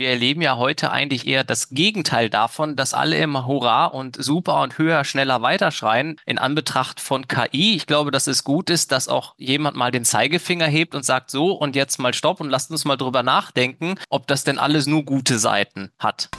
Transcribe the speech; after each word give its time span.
wir 0.00 0.08
erleben 0.08 0.40
ja 0.40 0.56
heute 0.56 0.90
eigentlich 0.90 1.26
eher 1.26 1.44
das 1.44 1.68
Gegenteil 1.68 2.30
davon, 2.30 2.74
dass 2.74 2.94
alle 2.94 3.18
immer 3.18 3.46
Hurra 3.46 3.84
und 3.84 4.16
super 4.16 4.62
und 4.62 4.78
höher, 4.78 5.04
schneller 5.04 5.42
weiterschreien 5.42 6.16
in 6.24 6.38
Anbetracht 6.38 7.00
von 7.00 7.28
KI. 7.28 7.76
Ich 7.76 7.86
glaube, 7.86 8.10
dass 8.10 8.26
es 8.26 8.42
gut 8.42 8.70
ist, 8.70 8.92
dass 8.92 9.08
auch 9.08 9.34
jemand 9.36 9.76
mal 9.76 9.90
den 9.90 10.06
Zeigefinger 10.06 10.66
hebt 10.66 10.94
und 10.94 11.04
sagt 11.04 11.30
so 11.30 11.52
und 11.52 11.76
jetzt 11.76 11.98
mal 11.98 12.14
Stopp 12.14 12.40
und 12.40 12.48
lasst 12.48 12.70
uns 12.70 12.86
mal 12.86 12.96
drüber 12.96 13.22
nachdenken, 13.22 13.96
ob 14.08 14.26
das 14.26 14.42
denn 14.42 14.58
alles 14.58 14.86
nur 14.86 15.04
gute 15.04 15.38
Seiten 15.38 15.92
hat. 15.98 16.30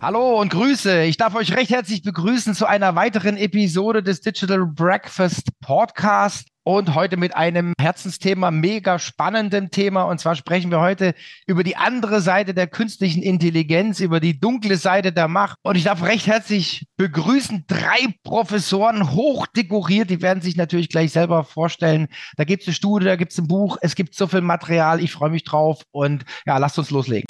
Hallo 0.00 0.40
und 0.40 0.48
Grüße. 0.48 1.04
Ich 1.04 1.18
darf 1.18 1.34
euch 1.34 1.54
recht 1.54 1.70
herzlich 1.70 2.02
begrüßen 2.02 2.54
zu 2.54 2.64
einer 2.64 2.94
weiteren 2.94 3.36
Episode 3.36 4.02
des 4.02 4.22
Digital 4.22 4.64
Breakfast 4.64 5.48
Podcast 5.60 6.48
und 6.66 6.96
heute 6.96 7.16
mit 7.16 7.36
einem 7.36 7.74
Herzensthema, 7.80 8.50
mega 8.50 8.98
spannenden 8.98 9.70
Thema. 9.70 10.02
Und 10.02 10.18
zwar 10.18 10.34
sprechen 10.34 10.72
wir 10.72 10.80
heute 10.80 11.14
über 11.46 11.62
die 11.62 11.76
andere 11.76 12.20
Seite 12.20 12.54
der 12.54 12.66
künstlichen 12.66 13.22
Intelligenz, 13.22 14.00
über 14.00 14.18
die 14.18 14.40
dunkle 14.40 14.76
Seite 14.76 15.12
der 15.12 15.28
Macht. 15.28 15.58
Und 15.62 15.76
ich 15.76 15.84
darf 15.84 16.02
recht 16.02 16.26
herzlich 16.26 16.86
begrüßen 16.96 17.66
drei 17.68 18.14
Professoren, 18.24 19.12
hochdekoriert. 19.12 20.10
Die 20.10 20.22
werden 20.22 20.42
sich 20.42 20.56
natürlich 20.56 20.88
gleich 20.88 21.12
selber 21.12 21.44
vorstellen. 21.44 22.08
Da 22.36 22.42
gibt 22.42 22.62
es 22.62 22.68
eine 22.68 22.74
Studie, 22.74 23.06
da 23.06 23.14
gibt 23.14 23.30
es 23.30 23.38
ein 23.38 23.46
Buch, 23.46 23.76
es 23.80 23.94
gibt 23.94 24.16
so 24.16 24.26
viel 24.26 24.40
Material. 24.40 25.00
Ich 25.00 25.12
freue 25.12 25.30
mich 25.30 25.44
drauf. 25.44 25.82
Und 25.92 26.24
ja, 26.46 26.58
lasst 26.58 26.80
uns 26.80 26.90
loslegen. 26.90 27.26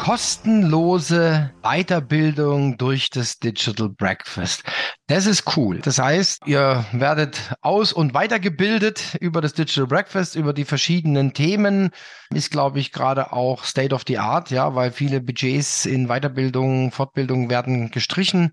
Kostenlose 0.00 1.50
Weiterbildung 1.62 2.78
durch 2.78 3.10
das 3.10 3.38
Digital 3.38 3.90
Breakfast. 3.90 4.64
Das 5.08 5.26
ist 5.26 5.58
cool. 5.58 5.80
Das 5.80 5.98
heißt, 5.98 6.46
ihr 6.46 6.86
werdet 6.92 7.54
aus- 7.60 7.92
und 7.92 8.14
weitergebildet 8.14 9.18
über 9.20 9.42
das 9.42 9.52
Digital 9.52 9.86
Breakfast, 9.86 10.36
über 10.36 10.54
die 10.54 10.64
verschiedenen 10.64 11.34
Themen. 11.34 11.90
Ist, 12.32 12.50
glaube 12.50 12.78
ich, 12.78 12.92
gerade 12.92 13.34
auch 13.34 13.64
State 13.64 13.94
of 13.94 14.04
the 14.06 14.16
Art, 14.16 14.50
ja, 14.50 14.74
weil 14.74 14.90
viele 14.90 15.20
Budgets 15.20 15.84
in 15.84 16.08
Weiterbildung, 16.08 16.92
Fortbildung 16.92 17.50
werden 17.50 17.90
gestrichen. 17.90 18.52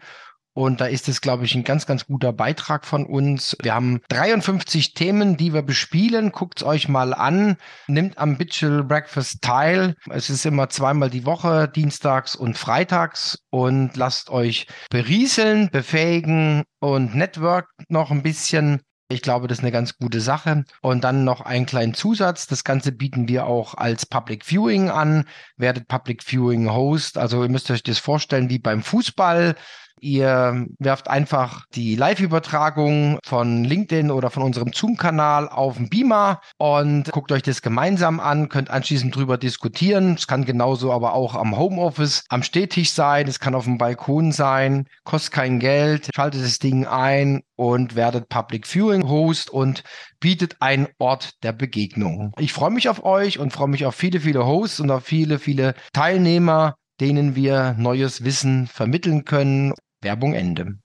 Und 0.57 0.81
da 0.81 0.87
ist 0.87 1.07
es, 1.07 1.21
glaube 1.21 1.45
ich, 1.45 1.53
ein 1.53 1.63
ganz, 1.63 1.85
ganz 1.85 2.07
guter 2.07 2.33
Beitrag 2.33 2.83
von 2.83 3.05
uns. 3.05 3.55
Wir 3.61 3.75
haben 3.75 4.01
53 4.09 4.95
Themen, 4.95 5.37
die 5.37 5.53
wir 5.53 5.61
bespielen. 5.61 6.31
Guckt 6.31 6.61
es 6.61 6.67
euch 6.67 6.89
mal 6.89 7.13
an. 7.13 7.57
Nimmt 7.85 8.17
am 8.17 8.39
Digital 8.39 8.83
Breakfast 8.83 9.43
teil. 9.43 9.93
Es 10.09 10.31
ist 10.31 10.47
immer 10.47 10.67
zweimal 10.69 11.11
die 11.11 11.27
Woche, 11.27 11.67
dienstags 11.67 12.35
und 12.35 12.57
freitags. 12.57 13.37
Und 13.51 13.95
lasst 13.97 14.31
euch 14.31 14.65
berieseln, 14.89 15.69
befähigen 15.69 16.63
und 16.79 17.13
network 17.13 17.69
noch 17.87 18.09
ein 18.09 18.23
bisschen. 18.23 18.81
Ich 19.09 19.21
glaube, 19.21 19.47
das 19.47 19.59
ist 19.59 19.63
eine 19.63 19.71
ganz 19.71 19.95
gute 19.97 20.21
Sache. 20.21 20.63
Und 20.81 21.03
dann 21.03 21.23
noch 21.23 21.41
einen 21.41 21.67
kleinen 21.67 21.93
Zusatz. 21.93 22.47
Das 22.47 22.63
Ganze 22.63 22.91
bieten 22.91 23.27
wir 23.27 23.45
auch 23.45 23.75
als 23.75 24.07
Public 24.07 24.43
Viewing 24.43 24.89
an. 24.89 25.25
Werdet 25.55 25.87
Public 25.87 26.23
Viewing 26.23 26.71
Host. 26.71 27.19
Also 27.19 27.43
ihr 27.43 27.49
müsst 27.49 27.69
euch 27.69 27.83
das 27.83 27.99
vorstellen 27.99 28.49
wie 28.49 28.57
beim 28.57 28.81
Fußball. 28.81 29.55
Ihr 29.99 30.67
werft 30.79 31.09
einfach 31.09 31.65
die 31.73 31.95
Live-Übertragung 31.95 33.19
von 33.25 33.63
LinkedIn 33.63 34.11
oder 34.11 34.29
von 34.29 34.43
unserem 34.43 34.73
Zoom-Kanal 34.73 35.49
auf 35.49 35.77
den 35.77 35.89
Beamer 35.89 36.41
und 36.57 37.11
guckt 37.11 37.31
euch 37.31 37.43
das 37.43 37.61
gemeinsam 37.61 38.19
an, 38.19 38.49
könnt 38.49 38.69
anschließend 38.69 39.15
drüber 39.15 39.37
diskutieren. 39.37 40.15
Es 40.15 40.27
kann 40.27 40.45
genauso 40.45 40.91
aber 40.91 41.13
auch 41.13 41.35
am 41.35 41.57
Homeoffice, 41.57 42.23
am 42.29 42.43
Stehtisch 42.43 42.91
sein, 42.91 43.27
es 43.27 43.39
kann 43.39 43.55
auf 43.55 43.65
dem 43.65 43.77
Balkon 43.77 44.31
sein, 44.31 44.85
kostet 45.03 45.33
kein 45.33 45.59
Geld, 45.59 46.09
schaltet 46.15 46.43
das 46.43 46.59
Ding 46.59 46.85
ein 46.85 47.41
und 47.55 47.95
werdet 47.95 48.29
Public 48.29 48.67
Viewing 48.67 49.07
Host 49.07 49.49
und 49.49 49.83
bietet 50.19 50.57
einen 50.59 50.87
Ort 50.99 51.43
der 51.43 51.53
Begegnung. 51.53 52.33
Ich 52.37 52.53
freue 52.53 52.71
mich 52.71 52.89
auf 52.89 53.03
euch 53.03 53.39
und 53.39 53.51
freue 53.51 53.67
mich 53.67 53.85
auf 53.85 53.95
viele, 53.95 54.19
viele 54.19 54.45
Hosts 54.45 54.79
und 54.79 54.91
auf 54.91 55.03
viele, 55.03 55.39
viele 55.39 55.73
Teilnehmer, 55.93 56.75
denen 56.99 57.35
wir 57.35 57.75
neues 57.77 58.23
Wissen 58.23 58.67
vermitteln 58.67 59.25
können. 59.25 59.73
Werbung 60.01 60.33
Ende. 60.33 60.77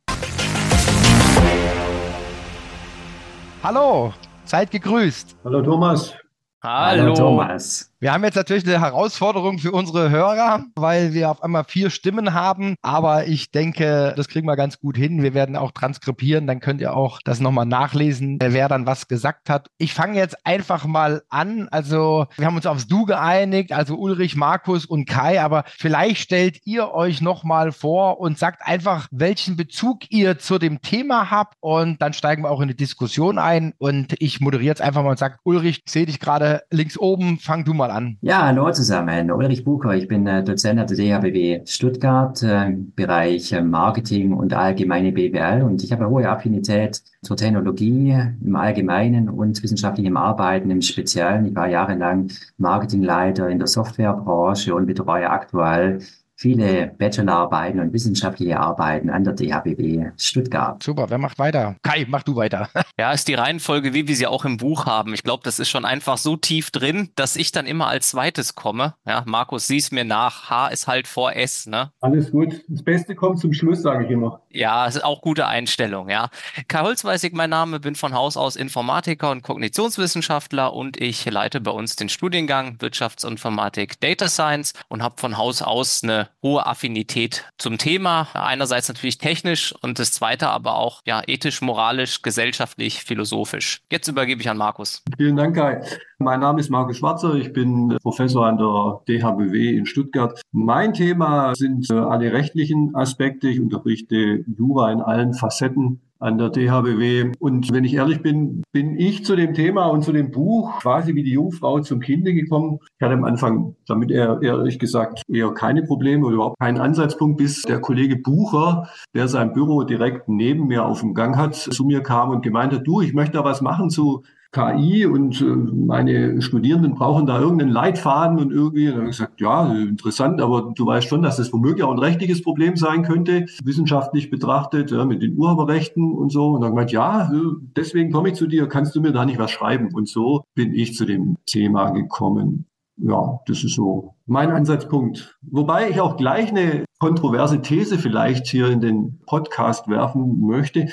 Hallo, 3.63 4.15
seid 4.45 4.71
gegrüßt. 4.71 5.37
Hallo 5.45 5.63
Thomas. 5.63 6.15
Hallo. 6.63 7.03
Hallo 7.03 7.15
Thomas. 7.15 7.92
Wir 8.03 8.13
haben 8.13 8.25
jetzt 8.25 8.35
natürlich 8.35 8.67
eine 8.67 8.81
Herausforderung 8.81 9.61
für 9.61 9.71
unsere 9.71 10.11
Hörer, 10.11 10.65
weil 10.75 11.15
wir 11.15 11.31
auf 11.31 11.41
einmal 11.41 11.63
vier 11.63 11.89
Stimmen 11.89 12.35
haben. 12.35 12.75
Aber 12.83 13.29
ich 13.29 13.53
denke, 13.53 14.13
das 14.17 14.27
kriegen 14.27 14.49
wir 14.49 14.57
ganz 14.57 14.81
gut 14.81 14.97
hin. 14.97 15.23
Wir 15.23 15.35
werden 15.35 15.55
auch 15.55 15.71
transkribieren. 15.71 16.49
Dann 16.49 16.59
könnt 16.59 16.81
ihr 16.81 16.97
auch 16.97 17.21
das 17.25 17.39
nochmal 17.39 17.65
nachlesen, 17.65 18.39
wer 18.43 18.67
dann 18.67 18.87
was 18.87 19.07
gesagt 19.07 19.49
hat. 19.49 19.69
Ich 19.79 19.95
fange 19.95 20.19
jetzt 20.19 20.45
einfach 20.45 20.85
mal 20.85 21.23
an. 21.29 21.69
Also 21.71 22.27
wir 22.37 22.47
haben 22.47 22.57
uns 22.57 22.67
aufs 22.67 22.89
Du 22.89 23.05
geeinigt, 23.05 23.71
also 23.71 23.95
Ulrich, 23.95 24.35
Markus 24.35 24.85
und 24.85 25.09
Kai. 25.09 25.41
Aber 25.41 25.63
vielleicht 25.69 26.23
stellt 26.23 26.59
ihr 26.67 26.91
euch 26.91 27.21
nochmal 27.21 27.71
vor 27.71 28.19
und 28.19 28.37
sagt 28.37 28.67
einfach, 28.67 29.07
welchen 29.13 29.57
Bezug 29.57 30.11
ihr 30.11 30.41
zu 30.41 30.59
dem 30.59 30.83
Thema 30.83 31.31
habt. 31.31 31.55
Und 31.61 32.03
dann 32.03 32.15
steigen 32.15 32.43
wir 32.43 32.51
auch 32.51 32.63
in 32.63 32.67
die 32.67 32.77
Diskussion 32.77 33.39
ein. 33.39 33.75
Und 33.79 34.17
ich 34.19 34.41
moderiere 34.41 34.71
jetzt 34.71 34.83
einfach 34.83 35.05
mal 35.05 35.11
und 35.11 35.21
sage, 35.21 35.37
Ulrich, 35.45 35.83
ich 35.87 35.93
sehe 35.93 36.07
dich 36.07 36.19
gerade 36.19 36.63
links 36.73 36.99
oben. 36.99 37.39
Fang 37.39 37.65
du 37.65 37.73
mal 37.75 37.92
an. 37.93 38.19
Ja, 38.21 38.47
hallo 38.47 38.71
zusammen. 38.73 39.31
Ulrich 39.31 39.65
Bucher, 39.65 39.95
ich 39.95 40.09
bin 40.09 40.27
äh, 40.27 40.43
Dozent 40.43 40.81
an 40.81 40.87
der 40.87 40.97
DHBW 40.97 41.63
Stuttgart 41.67 42.43
äh, 42.43 42.67
im 42.67 42.93
Bereich 42.95 43.53
äh, 43.53 43.63
Marketing 43.63 44.33
und 44.33 44.55
allgemeine 44.55 45.13
BWL 45.13 45.63
und 45.63 45.85
ich 45.85 45.93
habe 45.93 46.05
eine 46.05 46.11
hohe 46.11 46.29
Affinität 46.29 47.03
zur 47.23 47.37
Technologie 47.37 48.17
im 48.43 48.57
Allgemeinen 48.57 49.29
und 49.29 49.63
wissenschaftlichem 49.63 50.17
Arbeiten 50.17 50.71
im 50.71 50.83
Speziellen. 50.83 51.47
Ich 51.47 51.55
war 51.55 51.69
jahrelang 51.69 52.31
Marketingleiter 52.59 53.49
in 53.49 53.59
der 53.59 53.69
Softwarebranche 53.69 54.75
und 54.75 54.87
betreue 54.87 55.31
aktuell 55.31 56.01
viele 56.43 56.93
Bachelorarbeiten 56.99 57.79
und 57.79 57.93
wissenschaftliche 57.93 58.59
Arbeiten 58.59 59.11
an 59.11 59.23
der 59.23 59.35
DHBW 59.35 60.11
Stuttgart. 60.17 60.83
Super, 60.83 61.09
wer 61.09 61.19
macht 61.19 61.39
weiter? 61.39 61.77
Kai, 61.83 62.05
mach 62.09 62.25
du 62.25 62.35
weiter. 62.35 62.69
ja, 62.99 63.13
ist 63.13 63.29
die 63.29 63.35
Reihenfolge, 63.35 63.95
wie 63.95 64.09
wir 64.09 64.17
sie 64.17 64.27
auch 64.27 64.45
im 64.45 64.57
Buch 64.57 64.87
haben. 64.87 65.15
Ich 65.15 65.23
glaube, 65.23 65.45
das 65.45 65.61
ist 65.61 65.71
schon 65.71 65.85
einfach 65.85 66.19
so 66.19 66.37
tief 66.37 66.73
drin, 66.73 67.11
dass 67.15 67.37
ich 67.37 67.53
dann 67.53 67.65
immer 67.67 67.87
als 67.87 68.09
zweites 68.09 68.57
komme. 68.57 68.95
Ja, 69.07 69.23
Markus, 69.25 69.69
sieh's 69.69 69.93
mir 69.93 70.05
nach. 70.05 70.51
H 70.51 70.69
ist 70.69 70.89
halt 70.89 71.07
vor 71.07 71.35
S, 71.37 71.67
ne? 71.67 71.93
Alles 72.01 72.33
gut. 72.33 72.61
Das 72.69 72.83
Beste 72.83 73.15
kommt 73.15 73.39
zum 73.39 73.53
Schluss, 73.53 73.83
sage 73.83 74.05
ich 74.05 74.11
immer. 74.11 74.43
Ja, 74.51 74.87
ist 74.87 75.05
auch 75.05 75.23
gute 75.23 75.47
Einstellung, 75.47 76.09
ja. 76.09 76.29
Kai 76.67 76.81
Holzweißig, 76.81 77.33
mein 77.35 77.51
Name, 77.51 77.79
bin 77.79 77.95
von 77.95 78.15
Haus 78.15 78.37
aus 78.37 78.57
Informatiker 78.57 79.31
und 79.31 79.43
Kognitionswissenschaftler 79.43 80.73
und 80.73 81.01
ich 81.01 81.25
leite 81.25 81.61
bei 81.61 81.71
uns 81.71 81.95
den 81.95 82.09
Studiengang 82.09 82.81
Wirtschaftsinformatik 82.81 84.01
Data 84.01 84.27
Science 84.29 84.73
und 84.89 85.05
habe 85.05 85.15
von 85.19 85.39
Haus 85.39 85.63
aus 85.63 86.03
eine 86.03 86.32
hohe 86.43 86.67
Affinität 86.67 87.45
zum 87.59 87.79
Thema. 87.79 88.29
Einerseits 88.35 88.89
natürlich 88.89 89.19
technisch 89.19 89.75
und 89.83 89.99
das 89.99 90.13
zweite 90.13 90.49
aber 90.49 90.77
auch 90.77 91.03
ja 91.07 91.23
ethisch, 91.27 91.63
moralisch, 91.63 92.23
gesellschaftlich, 92.23 93.03
philosophisch. 93.03 93.81
Jetzt 93.91 94.09
übergebe 94.09 94.41
ich 94.41 94.49
an 94.49 94.57
Markus. 94.57 95.03
Vielen 95.17 95.37
Dank, 95.37 95.57
Kai. 95.57 95.83
Mein 96.19 96.41
Name 96.41 96.61
ist 96.61 96.71
Markus 96.71 96.99
Schwarzer. 96.99 97.35
Ich 97.35 97.53
bin 97.53 97.97
Professor 98.03 98.47
an 98.47 98.57
der 98.57 99.01
DHBW 99.09 99.77
in 99.77 99.87
Stuttgart. 99.87 100.41
Mein 100.53 100.95
Thema 100.95 101.55
sind 101.55 101.91
äh, 101.91 101.95
alle 101.95 102.33
rechtlichen 102.33 102.95
Aspekte. 102.95 103.49
Ich 103.49 103.61
unterrichte 103.61 104.45
Jura 104.47 104.93
in 104.93 105.01
allen 105.01 105.35
Facetten 105.35 106.01
an 106.23 106.39
der 106.39 106.51
DHBW. 106.51 107.33
Und 107.39 107.73
wenn 107.73 107.85
ich 107.85 107.95
ehrlich 107.95 108.23
bin, 108.23 108.63
bin 108.73 108.97
ich 108.99 109.25
zu 109.25 109.37
dem 109.37 109.55
Thema 109.55 109.87
und 109.87 110.03
zu 110.03 110.13
dem 110.13 110.31
Buch 110.31 110.81
quasi 110.81 111.15
wie 111.15 111.25
die 111.25 111.33
Jungfrau 111.33 111.81
zum 111.81 112.01
Kinde 112.01 112.33
gekommen. 112.33 112.79
Ich 112.99 113.05
hatte 113.05 113.15
am 113.15 113.25
Anfang 113.25 113.75
damit 113.87 114.11
eher, 114.11 114.39
ehrlich 114.43 114.79
gesagt 114.79 115.23
eher 115.29 115.53
keine 115.53 115.83
Probleme 115.83 116.25
oder 116.25 116.37
überhaupt 116.37 116.61
keinen 116.61 116.79
Ansatzpunkt, 116.79 117.39
bis 117.39 117.63
der 117.63 117.81
Kollege 117.81 118.17
Bucher, 118.17 118.89
der 119.15 119.29
sein 119.29 119.53
Büro 119.53 119.83
direkt 119.83 120.29
neben 120.29 120.69
mir 120.69 120.87
auf 120.87 121.01
dem 121.01 121.15
Gang 121.15 121.37
hat, 121.37 121.55
zu 121.57 121.85
mir 121.85 122.03
kam 122.03 122.31
und 122.31 122.43
gemeint 122.43 122.73
hat, 122.73 122.87
du, 122.87 123.01
ich 123.01 123.15
möchte 123.15 123.39
da 123.39 123.45
was 123.45 123.61
machen 123.61 123.91
zu 123.91 124.23
KI 124.53 125.07
und 125.07 125.41
äh, 125.41 125.45
meine 125.45 126.43
Studierenden 126.43 126.95
brauchen 126.95 127.27
da 127.27 127.41
irgendeinen 127.41 127.71
Leitfaden 127.71 128.39
und 128.39 128.53
irgendwie, 128.53 128.87
dann 128.87 128.97
habe 128.97 129.05
ich 129.05 129.17
gesagt, 129.17 129.41
ja, 129.41 129.73
interessant, 129.73 130.43
aber 130.43 130.73
du 130.77 130.87
weißt 130.87 131.09
schon, 131.09 131.23
dass 131.23 131.39
das 131.39 131.53
womöglich 131.55 131.83
auch 131.83 131.93
ein 131.93 131.99
rechtliches 131.99 132.43
Problem 132.43 132.77
sein 132.77 133.03
könnte, 133.03 133.47
wissenschaftlich 133.65 134.31
betrachtet, 134.31 134.91
ja, 134.91 135.07
mit 135.07 135.23
den 135.23 135.39
Urheberrechten 135.39 136.13
und 136.13 136.31
so. 136.31 136.49
Und 136.49 136.61
dann 136.61 136.73
gemeint, 136.73 136.93
ja, 136.93 137.31
deswegen 137.77 138.13
komme 138.13 138.29
ich 138.29 138.35
zu 138.35 138.47
dir, 138.47 138.69
kannst 138.69 138.95
du 138.95 139.01
mir 139.01 139.13
da 139.13 139.25
nicht 139.25 139.39
was 139.39 139.51
schreiben? 139.51 139.89
Und 139.95 140.09
so 140.09 140.45
bin 140.55 140.75
ich 140.75 140.95
zu 140.95 141.07
dem 141.07 141.39
Thema 141.47 141.91
gekommen. 141.91 142.67
Ja, 142.99 143.41
das 143.47 143.65
ist 143.65 143.75
so 143.75 144.15
mein 144.27 144.51
Ansatzpunkt. 144.51 145.39
Wobei 145.41 145.89
ich 145.89 146.01
auch 146.01 146.19
gleich 146.19 146.51
eine 146.51 146.85
kontroverse 146.99 147.63
These 147.63 147.99
vielleicht 147.99 148.47
hier 148.47 148.69
in 148.69 148.81
den 148.81 149.19
Podcast 149.27 149.89
werfen 149.89 150.41
möchte 150.47 150.89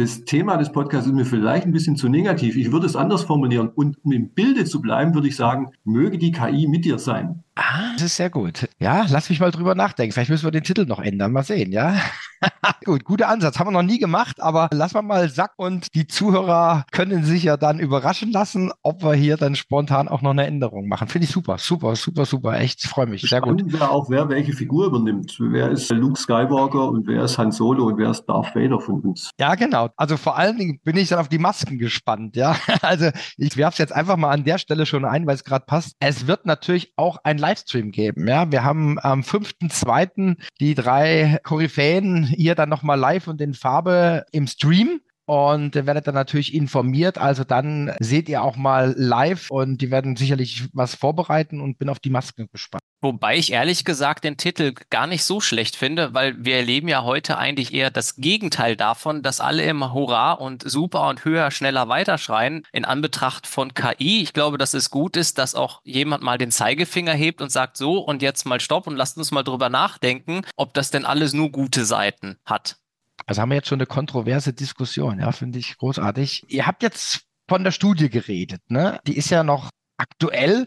das 0.00 0.24
Thema 0.24 0.56
des 0.56 0.72
Podcasts 0.72 1.06
ist 1.06 1.12
mir 1.12 1.26
vielleicht 1.26 1.66
ein 1.66 1.72
bisschen 1.72 1.94
zu 1.94 2.08
negativ. 2.08 2.56
Ich 2.56 2.72
würde 2.72 2.86
es 2.86 2.96
anders 2.96 3.22
formulieren. 3.24 3.68
Und 3.68 4.02
um 4.02 4.12
im 4.12 4.30
Bilde 4.30 4.64
zu 4.64 4.80
bleiben, 4.80 5.12
würde 5.14 5.28
ich 5.28 5.36
sagen, 5.36 5.72
möge 5.84 6.16
die 6.16 6.32
KI 6.32 6.66
mit 6.68 6.86
dir 6.86 6.98
sein. 6.98 7.44
Ah, 7.54 7.92
das 7.92 8.04
ist 8.04 8.16
sehr 8.16 8.30
gut. 8.30 8.66
Ja, 8.78 9.04
lass 9.10 9.28
mich 9.28 9.40
mal 9.40 9.50
drüber 9.50 9.74
nachdenken. 9.74 10.14
Vielleicht 10.14 10.30
müssen 10.30 10.46
wir 10.46 10.50
den 10.50 10.62
Titel 10.62 10.86
noch 10.86 11.00
ändern. 11.00 11.32
Mal 11.32 11.42
sehen, 11.42 11.72
ja? 11.72 11.96
gut, 12.86 13.04
guter 13.04 13.28
Ansatz. 13.28 13.58
Haben 13.58 13.66
wir 13.66 13.72
noch 13.72 13.82
nie 13.82 13.98
gemacht, 13.98 14.40
aber 14.40 14.70
lass 14.72 14.94
mal 14.94 15.02
mal 15.02 15.28
Sack 15.28 15.52
und 15.56 15.94
die 15.94 16.06
Zuhörer 16.06 16.86
können 16.90 17.24
sich 17.24 17.42
ja 17.42 17.58
dann 17.58 17.78
überraschen 17.78 18.32
lassen, 18.32 18.72
ob 18.82 19.02
wir 19.02 19.12
hier 19.12 19.36
dann 19.36 19.56
spontan 19.56 20.08
auch 20.08 20.22
noch 20.22 20.30
eine 20.30 20.46
Änderung 20.46 20.88
machen. 20.88 21.08
Finde 21.08 21.26
ich 21.26 21.32
super, 21.32 21.58
super, 21.58 21.96
super, 21.96 22.24
super. 22.24 22.58
Echt, 22.58 22.86
freue 22.86 23.06
mich. 23.06 23.22
Sehr 23.22 23.42
gut. 23.42 23.70
Wäre 23.70 23.90
auch, 23.90 24.08
wer 24.08 24.30
welche 24.30 24.54
Figur 24.54 24.86
übernimmt. 24.86 25.36
Wer 25.38 25.70
ist 25.70 25.90
Luke 25.90 26.18
Skywalker 26.18 26.88
und 26.88 27.06
wer 27.06 27.24
ist 27.24 27.36
Han 27.36 27.52
Solo 27.52 27.88
und 27.88 27.98
wer 27.98 28.10
ist 28.10 28.24
Darth 28.24 28.54
Vader 28.54 28.80
von 28.80 29.00
uns? 29.00 29.30
Ja, 29.38 29.54
genau. 29.54 29.89
Also 29.96 30.16
vor 30.16 30.36
allen 30.36 30.58
Dingen 30.58 30.80
bin 30.82 30.96
ich 30.96 31.08
dann 31.08 31.18
auf 31.18 31.28
die 31.28 31.38
Masken 31.38 31.78
gespannt, 31.78 32.36
ja. 32.36 32.56
Also 32.82 33.10
ich 33.36 33.56
werfe 33.56 33.74
es 33.74 33.78
jetzt 33.78 33.92
einfach 33.92 34.16
mal 34.16 34.30
an 34.30 34.44
der 34.44 34.58
Stelle 34.58 34.86
schon 34.86 35.04
ein, 35.04 35.26
weil 35.26 35.34
es 35.34 35.44
gerade 35.44 35.64
passt. 35.66 35.96
Es 36.00 36.26
wird 36.26 36.46
natürlich 36.46 36.92
auch 36.96 37.18
ein 37.24 37.38
Livestream 37.38 37.90
geben, 37.90 38.26
ja. 38.26 38.50
Wir 38.50 38.64
haben 38.64 38.98
am 38.98 39.20
5.2. 39.20 40.36
die 40.60 40.74
drei 40.74 41.38
Koryphäen 41.42 42.24
hier 42.24 42.54
dann 42.54 42.68
nochmal 42.68 42.98
live 42.98 43.28
und 43.28 43.40
in 43.40 43.54
Farbe 43.54 44.24
im 44.32 44.46
Stream 44.46 45.00
und 45.30 45.76
werdet 45.76 46.08
dann 46.08 46.16
natürlich 46.16 46.54
informiert. 46.54 47.16
Also 47.16 47.44
dann 47.44 47.92
seht 48.00 48.28
ihr 48.28 48.42
auch 48.42 48.56
mal 48.56 48.94
live 48.96 49.48
und 49.50 49.80
die 49.80 49.92
werden 49.92 50.16
sicherlich 50.16 50.68
was 50.72 50.96
vorbereiten 50.96 51.60
und 51.60 51.78
bin 51.78 51.88
auf 51.88 52.00
die 52.00 52.10
Masken 52.10 52.48
gespannt. 52.50 52.82
Wobei 53.02 53.36
ich 53.36 53.52
ehrlich 53.52 53.86
gesagt 53.86 54.24
den 54.24 54.36
Titel 54.36 54.74
gar 54.90 55.06
nicht 55.06 55.24
so 55.24 55.40
schlecht 55.40 55.74
finde, 55.74 56.12
weil 56.12 56.44
wir 56.44 56.56
erleben 56.56 56.86
ja 56.86 57.02
heute 57.02 57.38
eigentlich 57.38 57.72
eher 57.72 57.90
das 57.90 58.16
Gegenteil 58.16 58.76
davon, 58.76 59.22
dass 59.22 59.40
alle 59.40 59.64
immer 59.64 59.94
Hurra 59.94 60.32
und 60.32 60.68
super 60.70 61.08
und 61.08 61.24
höher, 61.24 61.50
schneller 61.50 61.88
weiterschreien 61.88 62.66
in 62.72 62.84
Anbetracht 62.84 63.46
von 63.46 63.72
KI. 63.72 64.20
Ich 64.22 64.34
glaube, 64.34 64.58
dass 64.58 64.74
es 64.74 64.90
gut 64.90 65.16
ist, 65.16 65.38
dass 65.38 65.54
auch 65.54 65.80
jemand 65.82 66.22
mal 66.22 66.36
den 66.36 66.50
Zeigefinger 66.50 67.14
hebt 67.14 67.40
und 67.40 67.50
sagt 67.50 67.78
so 67.78 67.98
und 68.00 68.20
jetzt 68.20 68.44
mal 68.44 68.60
Stopp 68.60 68.86
und 68.86 68.96
lasst 68.96 69.16
uns 69.16 69.30
mal 69.30 69.44
drüber 69.44 69.70
nachdenken, 69.70 70.42
ob 70.56 70.74
das 70.74 70.90
denn 70.90 71.06
alles 71.06 71.32
nur 71.32 71.50
gute 71.50 71.86
Seiten 71.86 72.38
hat. 72.44 72.76
Also 73.24 73.40
haben 73.40 73.48
wir 73.48 73.56
jetzt 73.56 73.68
schon 73.68 73.78
eine 73.78 73.86
kontroverse 73.86 74.52
Diskussion, 74.52 75.20
ja, 75.20 75.32
finde 75.32 75.58
ich 75.58 75.78
großartig. 75.78 76.44
Ihr 76.48 76.66
habt 76.66 76.82
jetzt 76.82 77.22
von 77.48 77.64
der 77.64 77.70
Studie 77.70 78.10
geredet, 78.10 78.60
ne? 78.68 79.00
Die 79.06 79.16
ist 79.16 79.30
ja 79.30 79.42
noch 79.42 79.70
aktuell 79.96 80.66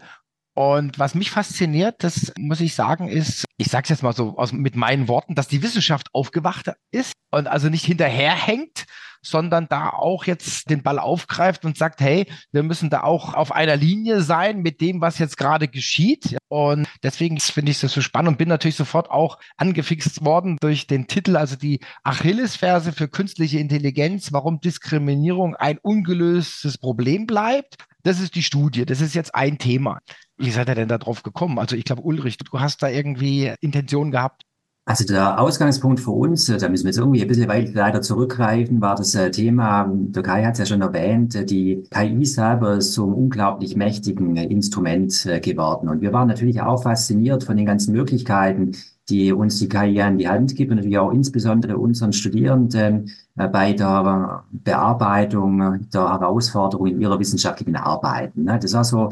und 0.55 0.99
was 0.99 1.15
mich 1.15 1.31
fasziniert, 1.31 2.03
das 2.03 2.31
muss 2.37 2.61
ich 2.61 2.75
sagen, 2.75 3.07
ist, 3.07 3.45
ich 3.57 3.67
sage 3.67 3.83
es 3.83 3.89
jetzt 3.89 4.03
mal 4.03 4.13
so 4.13 4.37
aus, 4.37 4.53
mit 4.53 4.75
meinen 4.75 5.07
Worten, 5.07 5.33
dass 5.33 5.47
die 5.47 5.63
Wissenschaft 5.63 6.13
aufgewacht 6.13 6.71
ist 6.91 7.13
und 7.31 7.47
also 7.47 7.69
nicht 7.69 7.85
hinterherhängt, 7.85 8.85
sondern 9.23 9.67
da 9.69 9.89
auch 9.89 10.25
jetzt 10.25 10.69
den 10.69 10.83
Ball 10.83 10.99
aufgreift 10.99 11.65
und 11.65 11.77
sagt, 11.77 12.01
hey, 12.01 12.27
wir 12.51 12.61
müssen 12.61 12.89
da 12.89 13.03
auch 13.03 13.33
auf 13.33 13.51
einer 13.51 13.77
Linie 13.77 14.21
sein 14.21 14.61
mit 14.61 14.81
dem, 14.81 15.01
was 15.01 15.17
jetzt 15.17 15.37
gerade 15.37 15.67
geschieht. 15.67 16.37
Und 16.49 16.87
deswegen 17.01 17.39
finde 17.39 17.71
ich 17.71 17.79
das 17.79 17.93
so 17.93 18.01
spannend 18.01 18.33
und 18.33 18.37
bin 18.37 18.49
natürlich 18.49 18.75
sofort 18.75 19.09
auch 19.09 19.39
angefixt 19.57 20.23
worden 20.25 20.57
durch 20.59 20.87
den 20.87 21.07
Titel, 21.07 21.37
also 21.37 21.55
die 21.55 21.79
Achillesferse 22.03 22.91
für 22.91 23.07
künstliche 23.07 23.59
Intelligenz, 23.59 24.33
warum 24.33 24.59
Diskriminierung 24.59 25.55
ein 25.55 25.79
ungelöstes 25.79 26.77
Problem 26.77 27.25
bleibt. 27.25 27.77
Das 28.03 28.19
ist 28.19 28.35
die 28.35 28.43
Studie. 28.43 28.85
Das 28.85 29.01
ist 29.01 29.15
jetzt 29.15 29.33
ein 29.33 29.57
Thema. 29.57 29.99
Wie 30.37 30.51
seid 30.51 30.67
ihr 30.67 30.75
denn 30.75 30.89
da 30.89 30.97
drauf 30.97 31.23
gekommen? 31.23 31.57
Also 31.57 31.75
ich 31.75 31.85
glaube, 31.85 32.01
Ulrich, 32.01 32.37
du 32.37 32.59
hast 32.59 32.83
da 32.83 32.89
irgendwie 32.89 33.53
Intention 33.61 34.11
gehabt. 34.11 34.43
Also 34.85 35.05
der 35.05 35.39
Ausgangspunkt 35.39 36.01
für 36.01 36.11
uns, 36.11 36.47
da 36.47 36.67
müssen 36.67 36.83
wir 36.83 36.89
jetzt 36.89 36.97
irgendwie 36.97 37.21
ein 37.21 37.27
bisschen 37.29 37.47
weit 37.47 37.73
leider 37.73 38.01
zurückgreifen, 38.01 38.81
war 38.81 38.95
das 38.95 39.15
äh, 39.15 39.31
Thema, 39.31 39.89
der 39.89 40.23
Kai 40.23 40.43
hat 40.43 40.53
es 40.53 40.59
ja 40.59 40.65
schon 40.65 40.81
erwähnt, 40.81 41.35
äh, 41.35 41.45
die 41.45 41.83
KI 41.89 42.25
selber 42.25 42.73
ist 42.75 42.97
ein 42.97 43.13
unglaublich 43.13 43.77
mächtigen 43.77 44.35
äh, 44.35 44.43
Instrument 44.43 45.13
geworden. 45.41 45.87
Und 45.87 46.01
wir 46.01 46.11
waren 46.11 46.27
natürlich 46.27 46.59
auch 46.59 46.83
fasziniert 46.83 47.45
von 47.45 47.55
den 47.55 47.65
ganzen 47.65 47.93
Möglichkeiten, 47.93 48.73
die 49.09 49.33
uns 49.33 49.59
die 49.59 49.67
KI 49.67 50.01
an 50.01 50.17
die 50.17 50.27
Hand 50.27 50.55
gibt 50.55 50.71
und 50.71 50.77
natürlich 50.77 50.97
auch 50.97 51.11
insbesondere 51.11 51.77
unseren 51.77 52.13
Studierenden 52.13 53.11
äh, 53.35 53.47
bei 53.47 53.73
der 53.73 54.45
Bearbeitung 54.51 55.87
der 55.93 56.09
Herausforderungen 56.09 57.01
ihrer 57.01 57.19
wissenschaftlichen 57.19 57.75
Arbeiten. 57.75 58.43
Ne? 58.45 58.59
Das 58.61 58.73
war 58.73 58.83
so 58.83 59.09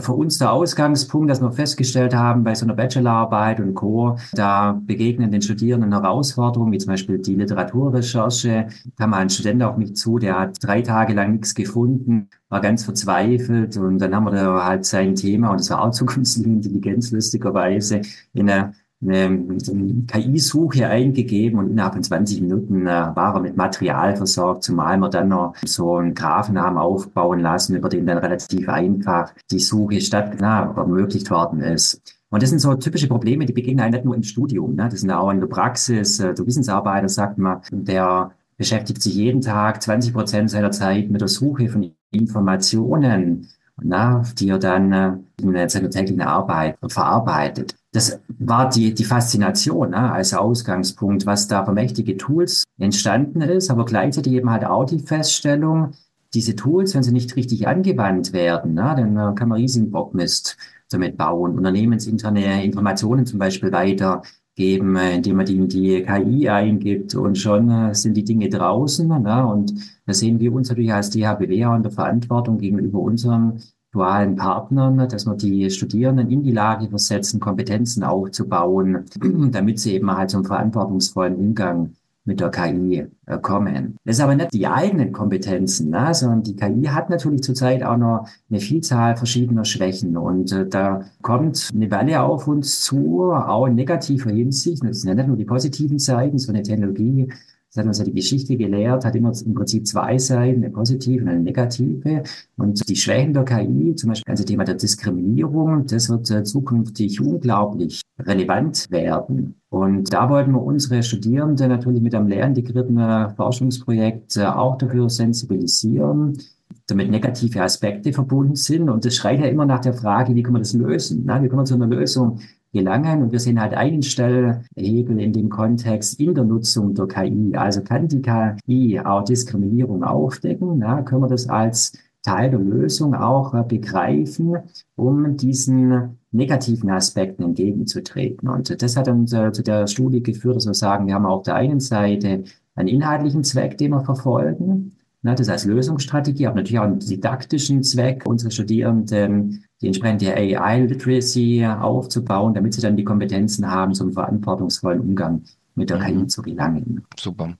für 0.00 0.12
uns 0.12 0.38
der 0.38 0.52
Ausgangspunkt, 0.52 1.28
dass 1.28 1.40
wir 1.40 1.50
festgestellt 1.50 2.14
haben, 2.14 2.44
bei 2.44 2.54
so 2.54 2.66
einer 2.66 2.74
Bachelorarbeit 2.74 3.58
und 3.58 3.74
Co., 3.74 4.16
da 4.32 4.80
begegnen 4.86 5.32
den 5.32 5.42
Studierenden 5.42 5.92
Herausforderungen, 5.92 6.70
wie 6.72 6.78
zum 6.78 6.92
Beispiel 6.92 7.18
die 7.18 7.34
Literaturrecherche. 7.34 8.68
Da 8.96 9.04
kam 9.04 9.14
ein 9.14 9.28
Student 9.28 9.62
auf 9.64 9.76
mich 9.76 9.96
zu, 9.96 10.18
der 10.18 10.38
hat 10.38 10.58
drei 10.62 10.82
Tage 10.82 11.14
lang 11.14 11.32
nichts 11.32 11.54
gefunden, 11.54 12.28
war 12.48 12.60
ganz 12.60 12.84
verzweifelt 12.84 13.76
und 13.76 13.98
dann 13.98 14.14
haben 14.14 14.24
wir 14.24 14.32
da 14.32 14.64
halt 14.64 14.84
sein 14.84 15.16
Thema, 15.16 15.50
und 15.50 15.60
das 15.60 15.70
war 15.70 15.82
auch 15.82 15.90
zu 15.96 16.06
künstliche 16.06 16.48
Intelligenz 16.48 17.10
lustigerweise, 17.10 18.02
in 18.34 18.48
einer 18.48 18.72
eine 19.02 19.58
KI-Suche 20.06 20.88
eingegeben 20.88 21.58
und 21.58 21.70
innerhalb 21.70 21.94
von 21.94 22.02
20 22.02 22.40
Minuten 22.40 22.86
äh, 22.86 22.90
war 22.90 23.34
er 23.34 23.40
mit 23.40 23.56
Material 23.56 24.16
versorgt, 24.16 24.64
zumal 24.64 24.96
wir 24.98 25.10
dann 25.10 25.28
noch 25.28 25.54
so 25.64 25.96
einen 25.96 26.14
Graphen 26.14 26.58
haben 26.58 26.78
aufbauen 26.78 27.40
lassen, 27.40 27.76
über 27.76 27.88
den 27.88 28.06
dann 28.06 28.18
relativ 28.18 28.68
einfach 28.68 29.32
die 29.50 29.58
Suche 29.58 30.00
statt 30.00 30.36
na, 30.40 30.72
ermöglicht 30.76 31.30
worden 31.30 31.60
ist. 31.60 32.00
Und 32.30 32.42
das 32.42 32.50
sind 32.50 32.58
so 32.58 32.74
typische 32.74 33.06
Probleme, 33.06 33.44
die 33.44 33.52
begegnen 33.52 33.80
einem 33.80 33.92
nicht 33.92 34.04
nur 34.04 34.16
im 34.16 34.22
Studium, 34.22 34.74
ne? 34.74 34.88
das 34.90 35.00
sind 35.00 35.10
auch 35.10 35.30
in 35.30 35.40
der 35.40 35.46
Praxis. 35.46 36.18
Äh, 36.18 36.32
der 36.32 36.46
Wissensarbeiter 36.46 37.08
sagt 37.08 37.36
man, 37.38 37.60
der 37.70 38.30
beschäftigt 38.56 39.02
sich 39.02 39.14
jeden 39.14 39.42
Tag 39.42 39.82
20 39.82 40.14
Prozent 40.14 40.50
seiner 40.50 40.70
Zeit 40.70 41.10
mit 41.10 41.20
der 41.20 41.28
Suche 41.28 41.68
von 41.68 41.92
Informationen, 42.10 43.48
na, 43.82 44.22
die 44.38 44.48
er 44.48 44.58
dann 44.58 44.92
äh, 44.92 45.12
in 45.42 45.68
seiner 45.68 45.90
täglichen 45.90 46.22
Arbeit 46.22 46.78
verarbeitet 46.88 47.74
das 47.96 48.20
war 48.38 48.68
die, 48.68 48.92
die 48.92 49.04
Faszination 49.04 49.90
ne, 49.90 50.12
als 50.12 50.34
Ausgangspunkt, 50.34 51.24
was 51.24 51.48
da 51.48 51.64
für 51.64 51.72
mächtige 51.72 52.18
Tools 52.18 52.64
entstanden 52.78 53.40
ist, 53.40 53.70
aber 53.70 53.86
gleichzeitig 53.86 54.34
eben 54.34 54.50
halt 54.50 54.66
auch 54.66 54.84
die 54.84 54.98
Feststellung, 54.98 55.92
diese 56.34 56.54
Tools, 56.54 56.94
wenn 56.94 57.02
sie 57.02 57.12
nicht 57.12 57.34
richtig 57.36 57.66
angewandt 57.66 58.34
werden, 58.34 58.74
ne, 58.74 58.94
dann 58.98 59.16
äh, 59.16 59.34
kann 59.34 59.48
man 59.48 59.60
riesigen 59.60 59.90
Bockmist 59.90 60.58
damit 60.90 61.16
bauen. 61.16 61.56
Unternehmensinterne 61.56 62.62
Informationen 62.62 63.24
zum 63.24 63.38
Beispiel 63.38 63.72
weitergeben, 63.72 64.94
äh, 64.96 65.16
indem 65.16 65.36
man 65.36 65.46
die, 65.46 65.66
die 65.66 66.02
KI 66.02 66.50
eingibt 66.50 67.14
und 67.14 67.38
schon 67.38 67.70
äh, 67.70 67.94
sind 67.94 68.14
die 68.14 68.24
Dinge 68.24 68.50
draußen. 68.50 69.08
Ne, 69.08 69.46
und 69.46 69.72
da 70.04 70.12
sehen 70.12 70.38
wir 70.38 70.52
uns 70.52 70.68
natürlich 70.68 70.92
als 70.92 71.08
DHBW 71.08 71.64
auch 71.64 71.76
in 71.76 71.82
der 71.82 71.92
Verantwortung 71.92 72.58
gegenüber 72.58 72.98
unserem 72.98 73.54
dualen 73.96 74.36
Partnern, 74.36 75.08
dass 75.08 75.26
wir 75.26 75.34
die 75.34 75.70
Studierenden 75.70 76.30
in 76.30 76.42
die 76.42 76.52
Lage 76.52 76.88
versetzen, 76.88 77.40
Kompetenzen 77.40 78.04
aufzubauen, 78.04 79.04
damit 79.52 79.80
sie 79.80 79.94
eben 79.94 80.14
halt 80.14 80.30
zum 80.30 80.44
verantwortungsvollen 80.44 81.34
Umgang 81.34 81.94
mit 82.26 82.40
der 82.40 82.50
KI 82.50 83.06
äh, 83.26 83.38
kommen. 83.38 83.96
Das 84.04 84.16
ist 84.16 84.22
aber 84.22 84.34
nicht 84.34 84.52
die 84.52 84.66
eigenen 84.66 85.12
Kompetenzen, 85.12 85.90
ne? 85.90 86.12
sondern 86.12 86.42
die 86.42 86.56
KI 86.56 86.82
hat 86.86 87.08
natürlich 87.08 87.42
zurzeit 87.42 87.84
auch 87.84 87.96
noch 87.96 88.28
eine 88.50 88.58
Vielzahl 88.58 89.16
verschiedener 89.16 89.64
Schwächen 89.64 90.16
und 90.16 90.52
äh, 90.52 90.66
da 90.66 91.02
kommt 91.22 91.70
eine 91.72 91.90
Welle 91.90 92.22
auf 92.22 92.48
uns 92.48 92.80
zu, 92.80 93.32
auch 93.32 93.66
in 93.66 93.76
negativer 93.76 94.30
Hinsicht. 94.30 94.82
Das 94.84 95.00
sind 95.00 95.08
ja 95.08 95.14
nicht 95.14 95.28
nur 95.28 95.36
die 95.36 95.44
positiven 95.44 96.00
Seiten, 96.00 96.38
so 96.38 96.52
eine 96.52 96.62
Technologie 96.62 97.32
das 97.76 97.82
hat 97.82 97.88
uns 97.88 97.98
ja 97.98 98.04
die 98.04 98.14
Geschichte 98.14 98.56
gelehrt, 98.56 99.04
hat 99.04 99.14
immer 99.14 99.32
im 99.44 99.54
Prinzip 99.54 99.86
zwei 99.86 100.16
Seiten, 100.18 100.64
eine 100.64 100.72
positive 100.72 101.22
und 101.22 101.28
eine 101.28 101.40
negative. 101.40 102.22
Und 102.56 102.88
die 102.88 102.96
Schwächen 102.96 103.34
der 103.34 103.44
KI, 103.44 103.94
zum 103.94 104.08
Beispiel 104.08 104.22
das 104.22 104.26
ganze 104.26 104.44
Thema 104.46 104.64
der 104.64 104.76
Diskriminierung, 104.76 105.86
das 105.86 106.08
wird 106.08 106.30
äh, 106.30 106.42
zukünftig 106.42 107.20
unglaublich 107.20 108.00
relevant 108.18 108.90
werden. 108.90 109.60
Und 109.68 110.12
da 110.12 110.30
wollten 110.30 110.52
wir 110.52 110.62
unsere 110.62 111.02
Studierenden 111.02 111.68
natürlich 111.68 112.00
mit 112.00 112.14
einem 112.14 112.28
lehrintegrierten 112.28 112.98
äh, 112.98 113.28
Forschungsprojekt 113.30 114.38
äh, 114.38 114.46
auch 114.46 114.78
dafür 114.78 115.10
sensibilisieren, 115.10 116.38
damit 116.86 117.10
negative 117.10 117.62
Aspekte 117.62 118.12
verbunden 118.12 118.56
sind. 118.56 118.88
Und 118.88 119.04
das 119.04 119.16
schreit 119.16 119.40
ja 119.40 119.46
immer 119.46 119.66
nach 119.66 119.80
der 119.80 119.92
Frage, 119.92 120.34
wie 120.34 120.42
kann 120.42 120.54
man 120.54 120.62
das 120.62 120.72
lösen? 120.72 121.24
Na, 121.26 121.42
wie 121.42 121.48
kann 121.48 121.56
man 121.56 121.66
zu 121.66 121.74
einer 121.74 121.86
Lösung 121.86 122.40
gelangen. 122.76 123.22
Und 123.22 123.32
wir 123.32 123.40
sehen 123.40 123.60
halt 123.60 123.74
einen 123.74 124.02
Stellhebel 124.02 125.20
in 125.20 125.32
dem 125.32 125.48
Kontext 125.48 126.20
in 126.20 126.34
der 126.34 126.44
Nutzung 126.44 126.94
der 126.94 127.06
KI. 127.06 127.56
Also 127.56 127.82
kann 127.82 128.08
die 128.08 128.22
KI 128.22 129.00
auch 129.00 129.24
Diskriminierung 129.24 130.04
aufdecken? 130.04 130.78
Na, 130.78 131.02
können 131.02 131.22
wir 131.22 131.28
das 131.28 131.48
als 131.48 131.92
Teil 132.22 132.50
der 132.50 132.58
Lösung 132.58 133.14
auch 133.14 133.54
äh, 133.54 133.62
begreifen, 133.62 134.56
um 134.96 135.36
diesen 135.36 136.18
negativen 136.32 136.90
Aspekten 136.90 137.44
entgegenzutreten. 137.44 138.48
Und 138.48 138.82
das 138.82 138.96
hat 138.96 139.06
dann 139.06 139.24
äh, 139.26 139.52
zu 139.52 139.62
der 139.62 139.86
Studie 139.86 140.22
geführt, 140.22 140.56
dass 140.56 140.66
wir 140.66 140.74
sagen, 140.74 141.06
wir 141.06 141.14
haben 141.14 141.24
auf 141.24 141.44
der 141.44 141.54
einen 141.54 141.78
Seite 141.78 142.42
einen 142.74 142.88
inhaltlichen 142.88 143.44
Zweck, 143.44 143.78
den 143.78 143.92
wir 143.92 144.00
verfolgen, 144.00 144.95
Ne, 145.26 145.34
das 145.34 145.48
als 145.48 145.64
Lösungsstrategie, 145.64 146.46
aber 146.46 146.54
natürlich 146.54 146.78
auch 146.78 146.84
einen 146.84 147.00
didaktischen 147.00 147.82
Zweck, 147.82 148.22
unsere 148.26 148.52
Studierenden 148.52 149.64
die 149.82 149.88
entsprechende 149.88 150.32
AI-Literacy 150.32 151.66
aufzubauen, 151.66 152.54
damit 152.54 152.74
sie 152.74 152.80
dann 152.80 152.96
die 152.96 153.02
Kompetenzen 153.02 153.68
haben, 153.68 153.92
zum 153.92 154.12
verantwortungsvollen 154.12 155.00
Umgang 155.00 155.42
mit 155.74 155.90
der 155.90 155.98
KI 155.98 156.12
mhm. 156.12 156.28
zu 156.28 156.42
gelangen. 156.42 157.04
Super. 157.18 157.58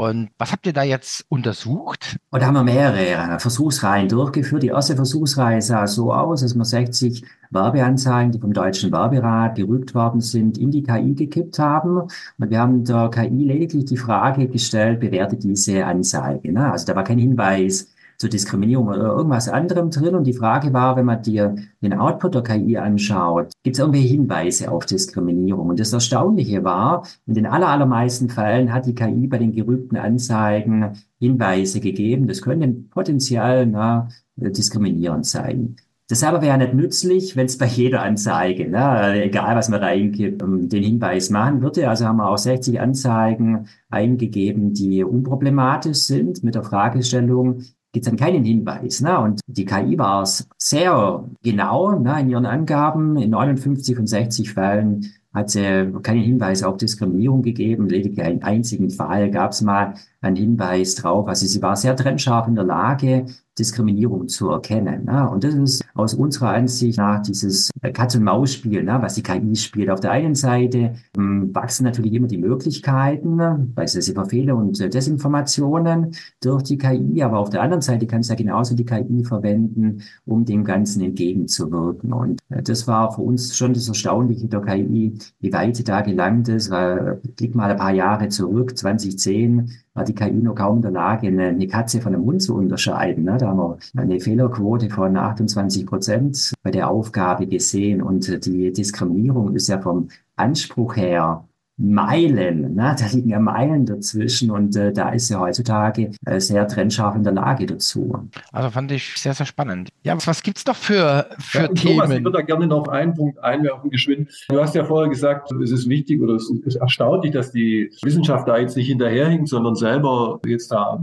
Und 0.00 0.30
was 0.38 0.50
habt 0.50 0.66
ihr 0.66 0.72
da 0.72 0.82
jetzt 0.82 1.26
untersucht? 1.28 2.16
Und 2.30 2.40
da 2.40 2.46
haben 2.46 2.54
wir 2.54 2.62
mehrere 2.62 3.38
Versuchsreihen 3.38 4.08
durchgeführt. 4.08 4.62
Die 4.62 4.68
erste 4.68 4.96
Versuchsreihe 4.96 5.60
sah 5.60 5.86
so 5.86 6.10
aus, 6.10 6.40
dass 6.40 6.54
wir 6.54 6.64
60 6.64 7.22
Werbeanzeigen, 7.50 8.32
die 8.32 8.38
vom 8.38 8.54
Deutschen 8.54 8.92
Werberat 8.92 9.56
gerügt 9.56 9.94
worden 9.94 10.22
sind, 10.22 10.56
in 10.56 10.70
die 10.70 10.84
KI 10.84 11.14
gekippt 11.14 11.58
haben. 11.58 11.98
Und 11.98 12.50
wir 12.50 12.60
haben 12.60 12.82
der 12.82 13.10
KI 13.10 13.44
lediglich 13.44 13.84
die 13.84 13.98
Frage 13.98 14.48
gestellt, 14.48 15.00
bewertet 15.00 15.42
diese 15.44 15.84
Anzeige. 15.84 16.50
Ne? 16.50 16.72
Also 16.72 16.86
da 16.86 16.96
war 16.96 17.04
kein 17.04 17.18
Hinweis, 17.18 17.92
zur 18.20 18.28
Diskriminierung 18.28 18.88
oder 18.88 19.16
irgendwas 19.16 19.48
anderem 19.48 19.90
drin. 19.90 20.14
Und 20.14 20.24
die 20.24 20.34
Frage 20.34 20.74
war, 20.74 20.94
wenn 20.96 21.06
man 21.06 21.22
dir 21.22 21.56
den 21.80 21.94
Output 21.94 22.34
der 22.34 22.42
KI 22.42 22.76
anschaut, 22.76 23.50
gibt 23.62 23.76
es 23.76 23.80
irgendwelche 23.80 24.08
Hinweise 24.08 24.70
auf 24.70 24.84
Diskriminierung? 24.84 25.70
Und 25.70 25.80
das 25.80 25.94
Erstaunliche 25.94 26.62
war, 26.62 27.06
in 27.26 27.32
den 27.32 27.46
allermeisten 27.46 28.28
Fällen 28.28 28.74
hat 28.74 28.84
die 28.84 28.94
KI 28.94 29.26
bei 29.26 29.38
den 29.38 29.52
gerügten 29.52 29.96
Anzeigen 29.96 30.98
Hinweise 31.18 31.80
gegeben. 31.80 32.28
Das 32.28 32.42
können 32.42 32.90
potenziell 32.90 33.64
na, 33.64 34.08
diskriminierend 34.36 35.24
sein. 35.24 35.76
Das 36.10 36.22
aber 36.22 36.42
wäre 36.42 36.58
nicht 36.58 36.74
nützlich, 36.74 37.36
wenn 37.36 37.46
es 37.46 37.56
bei 37.56 37.66
jeder 37.66 38.02
Anzeige, 38.02 38.68
ne, 38.68 39.22
egal 39.22 39.56
was 39.56 39.70
man 39.70 39.80
reingibt, 39.80 40.42
den 40.42 40.82
Hinweis 40.82 41.30
machen 41.30 41.62
würde. 41.62 41.88
Also 41.88 42.04
haben 42.04 42.18
wir 42.18 42.28
auch 42.28 42.36
60 42.36 42.80
Anzeigen 42.80 43.66
eingegeben, 43.88 44.74
die 44.74 45.04
unproblematisch 45.04 45.98
sind 45.98 46.44
mit 46.44 46.56
der 46.56 46.64
Fragestellung, 46.64 47.62
gibt 47.92 48.06
es 48.06 48.10
dann 48.10 48.18
keinen 48.18 48.44
Hinweis. 48.44 49.00
Ne? 49.00 49.18
Und 49.18 49.40
die 49.46 49.64
KI 49.64 49.98
war 49.98 50.22
es 50.22 50.48
sehr 50.56 51.24
genau 51.42 51.98
ne, 51.98 52.20
in 52.20 52.30
ihren 52.30 52.46
Angaben. 52.46 53.16
In 53.16 53.30
59 53.30 53.96
von 53.96 54.06
60 54.06 54.52
Fällen 54.52 55.12
hat 55.32 55.50
sie 55.50 55.92
keinen 56.02 56.22
Hinweis 56.22 56.62
auf 56.62 56.76
Diskriminierung 56.76 57.42
gegeben. 57.42 57.88
Lediglich 57.88 58.22
einen 58.24 58.42
einzigen 58.42 58.90
Fall 58.90 59.30
gab 59.30 59.52
es 59.52 59.62
mal 59.62 59.94
einen 60.20 60.36
Hinweis 60.36 60.96
drauf. 60.96 61.28
Also 61.28 61.46
sie 61.46 61.62
war 61.62 61.76
sehr 61.76 61.96
trennscharf 61.96 62.48
in 62.48 62.56
der 62.56 62.64
Lage, 62.64 63.26
Diskriminierung 63.60 64.26
zu 64.28 64.50
erkennen. 64.50 65.04
Ne? 65.04 65.28
Und 65.28 65.44
das 65.44 65.54
ist 65.54 65.84
aus 65.94 66.14
unserer 66.14 66.50
Ansicht 66.50 66.98
nach 66.98 67.22
dieses 67.22 67.70
Katz-und-Maus-Spiel, 67.80 68.82
ne? 68.82 68.98
was 69.00 69.14
die 69.14 69.22
KI 69.22 69.54
spielt. 69.54 69.90
Auf 69.90 70.00
der 70.00 70.12
einen 70.12 70.34
Seite 70.34 70.94
ähm, 71.16 71.54
wachsen 71.54 71.84
natürlich 71.84 72.14
immer 72.14 72.26
die 72.26 72.38
Möglichkeiten, 72.38 73.36
beispielsweise 73.74 74.14
Verfehler 74.14 74.56
und 74.56 74.80
äh, 74.80 74.88
Desinformationen 74.88 76.14
durch 76.42 76.62
die 76.64 76.78
KI, 76.78 77.22
aber 77.22 77.38
auf 77.38 77.50
der 77.50 77.62
anderen 77.62 77.82
Seite 77.82 78.06
kann 78.06 78.20
es 78.20 78.28
ja 78.28 78.34
genauso 78.34 78.74
die 78.74 78.84
KI 78.84 79.24
verwenden, 79.24 80.02
um 80.24 80.44
dem 80.44 80.64
Ganzen 80.64 81.02
entgegenzuwirken. 81.02 82.12
Und 82.12 82.40
äh, 82.48 82.62
das 82.62 82.88
war 82.88 83.12
für 83.12 83.22
uns 83.22 83.56
schon 83.56 83.74
das 83.74 83.88
Erstaunliche 83.88 84.48
der 84.48 84.62
KI, 84.62 85.18
wie 85.40 85.52
weit 85.52 85.76
sie 85.76 85.84
da 85.84 86.00
gelangt 86.00 86.48
ist, 86.48 86.70
weil 86.70 87.20
blick 87.36 87.54
mal 87.54 87.70
ein 87.70 87.76
paar 87.76 87.92
Jahre 87.92 88.28
zurück, 88.28 88.76
2010, 88.76 89.70
war 89.94 90.04
die 90.04 90.14
KI 90.14 90.32
noch 90.32 90.54
kaum 90.54 90.76
in 90.76 90.82
der 90.82 90.90
Lage, 90.92 91.26
eine, 91.26 91.48
eine 91.48 91.66
Katze 91.66 92.00
von 92.00 92.14
einem 92.14 92.24
Hund 92.24 92.42
zu 92.42 92.54
unterscheiden. 92.54 93.24
Ne? 93.24 93.36
Da 93.38 93.49
haben 93.50 93.58
wir 93.58 93.78
eine 93.96 94.20
Fehlerquote 94.20 94.90
von 94.90 95.16
28 95.16 95.86
Prozent 95.86 96.54
bei 96.62 96.70
der 96.70 96.90
Aufgabe 96.90 97.46
gesehen 97.46 98.02
und 98.02 98.44
die 98.46 98.72
Diskriminierung 98.72 99.54
ist 99.54 99.68
ja 99.68 99.80
vom 99.80 100.08
Anspruch 100.36 100.96
her 100.96 101.44
Meilen, 101.82 102.74
ne? 102.74 102.94
da 102.98 103.06
liegen 103.10 103.30
ja 103.30 103.40
Meilen 103.40 103.86
dazwischen 103.86 104.50
und 104.50 104.76
äh, 104.76 104.92
da 104.92 105.10
ist 105.10 105.28
sie 105.28 105.40
heutzutage 105.40 106.10
äh, 106.26 106.38
sehr 106.38 106.68
trennscharf 106.68 107.16
in 107.16 107.24
der 107.24 107.32
Lage 107.32 107.64
dazu. 107.64 108.28
Also 108.52 108.68
fand 108.68 108.92
ich 108.92 109.14
sehr, 109.16 109.32
sehr 109.32 109.46
spannend. 109.46 109.88
Ja, 110.02 110.14
was 110.26 110.42
gibt 110.42 110.58
es 110.58 110.64
doch 110.64 110.76
für, 110.76 111.30
für 111.38 111.62
ja, 111.62 111.68
Themen? 111.68 111.98
Thomas, 112.00 112.10
ich 112.10 112.22
würde 112.22 112.36
da 112.36 112.42
gerne 112.42 112.66
noch 112.66 112.88
einen 112.88 113.14
Punkt 113.14 113.42
einwerfen, 113.42 113.88
geschwind. 113.88 114.28
Du 114.50 114.60
hast 114.60 114.74
ja 114.74 114.84
vorher 114.84 115.08
gesagt, 115.08 115.52
es 115.52 115.70
ist 115.70 115.88
wichtig 115.88 116.20
oder 116.20 116.34
es 116.34 116.50
ist 116.50 116.76
erstaunlich, 116.76 117.32
dass 117.32 117.50
die 117.50 117.90
Wissenschaft 118.02 118.46
da 118.46 118.58
jetzt 118.58 118.76
nicht 118.76 118.88
hinterherhinkt, 118.88 119.48
sondern 119.48 119.74
selber 119.74 120.38
jetzt 120.44 120.70
da 120.70 121.02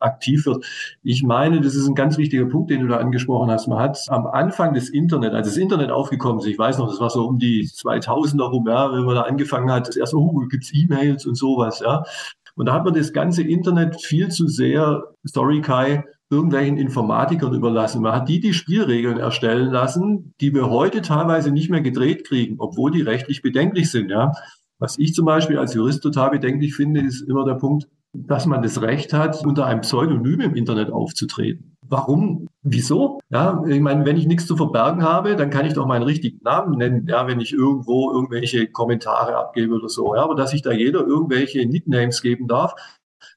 aktiv 0.00 0.46
wird. 0.46 0.64
Ich 1.02 1.22
meine, 1.22 1.60
das 1.60 1.74
ist 1.74 1.88
ein 1.88 1.94
ganz 1.94 2.18
wichtiger 2.18 2.46
Punkt, 2.46 2.70
den 2.70 2.80
du 2.80 2.88
da 2.88 2.98
angesprochen 2.98 3.50
hast. 3.50 3.68
Man 3.68 3.78
hat 3.78 3.98
am 4.08 4.26
Anfang 4.26 4.74
des 4.74 4.88
Internet, 4.88 5.32
als 5.32 5.48
das 5.48 5.56
Internet 5.56 5.90
aufgekommen 5.90 6.40
ist, 6.40 6.46
ich 6.46 6.58
weiß 6.58 6.78
noch, 6.78 6.88
das 6.88 7.00
war 7.00 7.10
so 7.10 7.26
um 7.26 7.38
die 7.38 7.66
2000er 7.66 8.44
rum, 8.44 8.66
ja, 8.68 8.92
wenn 8.92 9.04
man 9.04 9.14
da 9.14 9.22
angefangen 9.22 9.70
hat, 9.70 9.88
das 9.88 9.96
erste, 9.96 10.16
oh, 10.16 10.44
gibt's 10.50 10.70
E-Mails 10.74 11.26
und 11.26 11.36
sowas, 11.36 11.80
ja. 11.80 12.04
Und 12.56 12.66
da 12.66 12.74
hat 12.74 12.84
man 12.84 12.94
das 12.94 13.12
ganze 13.12 13.42
Internet 13.42 14.00
viel 14.00 14.28
zu 14.28 14.46
sehr, 14.46 15.04
sorry 15.24 15.60
Kai, 15.60 16.04
irgendwelchen 16.30 16.78
Informatikern 16.78 17.54
überlassen. 17.54 18.02
Man 18.02 18.12
hat 18.12 18.28
die 18.28 18.40
die 18.40 18.54
Spielregeln 18.54 19.18
erstellen 19.18 19.70
lassen, 19.70 20.34
die 20.40 20.54
wir 20.54 20.70
heute 20.70 21.02
teilweise 21.02 21.50
nicht 21.50 21.70
mehr 21.70 21.80
gedreht 21.80 22.26
kriegen, 22.26 22.56
obwohl 22.58 22.90
die 22.90 23.02
rechtlich 23.02 23.42
bedenklich 23.42 23.90
sind, 23.90 24.10
ja. 24.10 24.32
Was 24.78 24.98
ich 24.98 25.14
zum 25.14 25.24
Beispiel 25.24 25.58
als 25.58 25.74
Jurist 25.74 26.02
total 26.02 26.30
bedenklich 26.30 26.74
finde, 26.74 27.00
ist 27.00 27.22
immer 27.22 27.44
der 27.44 27.54
Punkt, 27.54 27.86
dass 28.14 28.46
man 28.46 28.62
das 28.62 28.80
Recht 28.80 29.12
hat, 29.12 29.44
unter 29.44 29.66
einem 29.66 29.80
Pseudonym 29.80 30.40
im 30.40 30.54
Internet 30.54 30.90
aufzutreten. 30.90 31.76
Warum? 31.86 32.48
Wieso? 32.62 33.20
Ja, 33.28 33.62
ich 33.66 33.80
meine, 33.80 34.06
wenn 34.06 34.16
ich 34.16 34.26
nichts 34.26 34.46
zu 34.46 34.56
verbergen 34.56 35.02
habe, 35.02 35.36
dann 35.36 35.50
kann 35.50 35.66
ich 35.66 35.74
doch 35.74 35.86
meinen 35.86 36.04
richtigen 36.04 36.40
Namen 36.42 36.78
nennen, 36.78 37.06
ja, 37.06 37.26
wenn 37.26 37.40
ich 37.40 37.52
irgendwo 37.52 38.10
irgendwelche 38.10 38.68
Kommentare 38.68 39.36
abgebe 39.36 39.74
oder 39.74 39.88
so. 39.88 40.14
Ja, 40.14 40.22
aber 40.22 40.34
dass 40.34 40.50
sich 40.50 40.62
da 40.62 40.72
jeder 40.72 41.00
irgendwelche 41.06 41.66
Nicknames 41.66 42.22
geben 42.22 42.48
darf, 42.48 42.74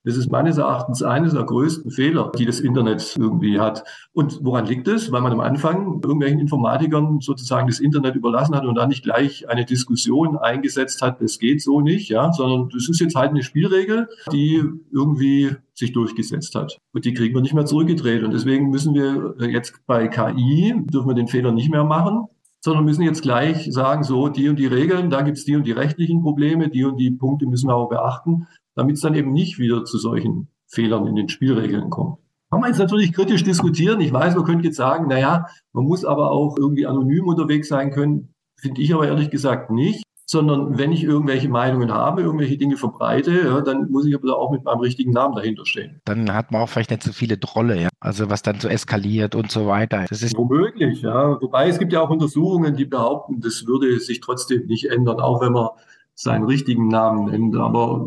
das 0.08 0.16
ist 0.16 0.32
meines 0.32 0.58
Erachtens 0.58 1.04
eines 1.04 1.34
der 1.34 1.44
größten 1.44 1.92
Fehler, 1.92 2.32
die 2.38 2.46
das 2.46 2.62
Internet 2.62 3.18
irgendwie 3.20 3.60
hat. 3.60 3.84
Und 4.14 4.40
woran 4.42 4.66
liegt 4.66 4.88
es? 4.88 5.12
Weil 5.12 5.20
man 5.20 5.34
am 5.34 5.42
Anfang 5.42 6.00
irgendwelchen 6.02 6.40
Informatikern 6.40 7.20
sozusagen 7.20 7.68
das 7.68 7.82
Internet 7.82 8.16
überlassen 8.16 8.56
hat 8.56 8.66
und 8.66 8.76
dann 8.76 8.88
nicht 8.88 9.04
gleich 9.04 9.50
eine 9.50 9.66
Diskussion 9.66 10.38
eingesetzt 10.38 11.02
hat, 11.02 11.22
das 11.22 11.40
geht 11.40 11.62
so 11.62 11.82
nicht, 11.82 12.08
ja, 12.08 12.32
sondern 12.32 12.70
das 12.70 12.88
ist 12.88 13.02
jetzt 13.02 13.16
halt 13.16 13.32
eine 13.32 13.44
Spielregel, 13.44 14.08
die 14.32 14.64
irgendwie 14.94 15.58
sich 15.74 15.92
durchgesetzt 15.92 16.56
hat. 16.56 16.78
Und 16.94 17.04
die 17.04 17.14
kriegen 17.14 17.36
wir 17.36 17.42
nicht 17.42 17.54
mehr 17.54 17.66
zurückgedreht. 17.66 18.24
Und 18.24 18.34
deswegen 18.34 18.70
müssen 18.70 18.94
wir 18.94 19.36
jetzt 19.50 19.86
bei 19.88 20.08
KI, 20.08 20.74
dürfen 20.86 21.10
wir 21.10 21.16
den 21.16 21.28
Fehler 21.28 21.52
nicht 21.52 21.70
mehr 21.70 21.84
machen, 21.84 22.28
sondern 22.62 22.86
müssen 22.86 23.02
jetzt 23.02 23.24
gleich 23.24 23.68
sagen, 23.74 24.04
so, 24.04 24.30
die 24.30 24.48
und 24.48 24.58
die 24.58 24.68
Regeln, 24.68 25.10
da 25.10 25.22
gibt 25.22 25.38
es 25.38 25.44
die 25.44 25.58
und 25.58 25.68
die 25.68 25.74
rechtlichen 25.74 26.22
Probleme, 26.22 26.70
die 26.70 26.86
und 26.86 26.96
die 26.96 27.12
Punkte 27.12 27.46
müssen 27.46 27.68
wir 27.68 27.76
auch 27.76 27.90
beachten 27.90 28.48
damit 28.78 28.96
es 28.96 29.02
dann 29.02 29.16
eben 29.16 29.34
nicht 29.34 29.60
wieder 29.60 29.84
zu 29.84 29.98
solchen 29.98 30.50
Fehlern 30.68 31.08
in 31.08 31.16
den 31.16 31.30
Spielregeln 31.30 31.90
kommt. 31.90 32.20
Kann 32.50 32.62
man 32.62 32.70
jetzt 32.70 32.80
natürlich 32.80 33.12
kritisch 33.12 33.44
diskutieren. 33.44 34.00
Ich 34.00 34.14
weiß, 34.14 34.36
man 34.36 34.46
könnte 34.46 34.66
jetzt 34.66 34.78
sagen, 34.78 35.08
naja, 35.08 35.48
man 35.74 35.84
muss 35.84 36.06
aber 36.06 36.32
auch 36.32 36.56
irgendwie 36.58 36.86
anonym 36.86 37.28
unterwegs 37.28 37.68
sein 37.68 37.92
können. 37.92 38.34
Finde 38.56 38.82
ich 38.82 38.94
aber 38.94 39.08
ehrlich 39.08 39.30
gesagt 39.30 39.70
nicht 39.70 40.04
sondern 40.30 40.78
wenn 40.78 40.92
ich 40.92 41.06
irgendwelche 41.06 41.48
Meinungen 41.48 41.94
habe, 41.94 42.22
irgendwelche 42.22 42.58
Dinge 42.58 42.76
verbreite, 42.76 43.32
ja, 43.46 43.62
dann 43.62 43.90
muss 43.90 44.06
ich 44.06 44.14
aber 44.14 44.38
auch 44.38 44.52
mit 44.52 44.66
meinem 44.66 44.80
richtigen 44.80 45.12
Namen 45.12 45.36
dahinter 45.36 45.66
stehen. 45.66 46.02
Dann 46.04 46.34
hat 46.34 46.52
man 46.52 46.62
auch 46.62 46.68
vielleicht 46.68 46.92
nicht 46.92 47.04
so 47.04 47.14
viele 47.14 47.40
Trolle, 47.40 47.82
ja? 47.82 47.90
also 48.02 48.30
was 48.30 48.42
dann 48.42 48.60
so 48.60 48.68
eskaliert 48.68 49.36
und 49.36 49.52
so 49.52 49.68
weiter. 49.68 50.06
Das 50.10 50.22
ist 50.22 50.38
womöglich, 50.38 51.02
ja. 51.02 51.42
Wobei 51.42 51.70
es 51.70 51.80
gibt 51.80 51.94
ja 51.94 52.02
auch 52.02 52.10
Untersuchungen, 52.10 52.76
die 52.76 52.84
behaupten, 52.84 53.40
das 53.40 53.66
würde 53.68 53.98
sich 54.02 54.20
trotzdem 54.20 54.66
nicht 54.66 54.90
ändern, 54.92 55.22
auch 55.22 55.40
wenn 55.40 55.54
man 55.54 55.70
seinen 56.14 56.44
richtigen 56.44 56.90
Namen 56.90 57.32
nennt. 57.32 57.56
Aber 57.56 58.06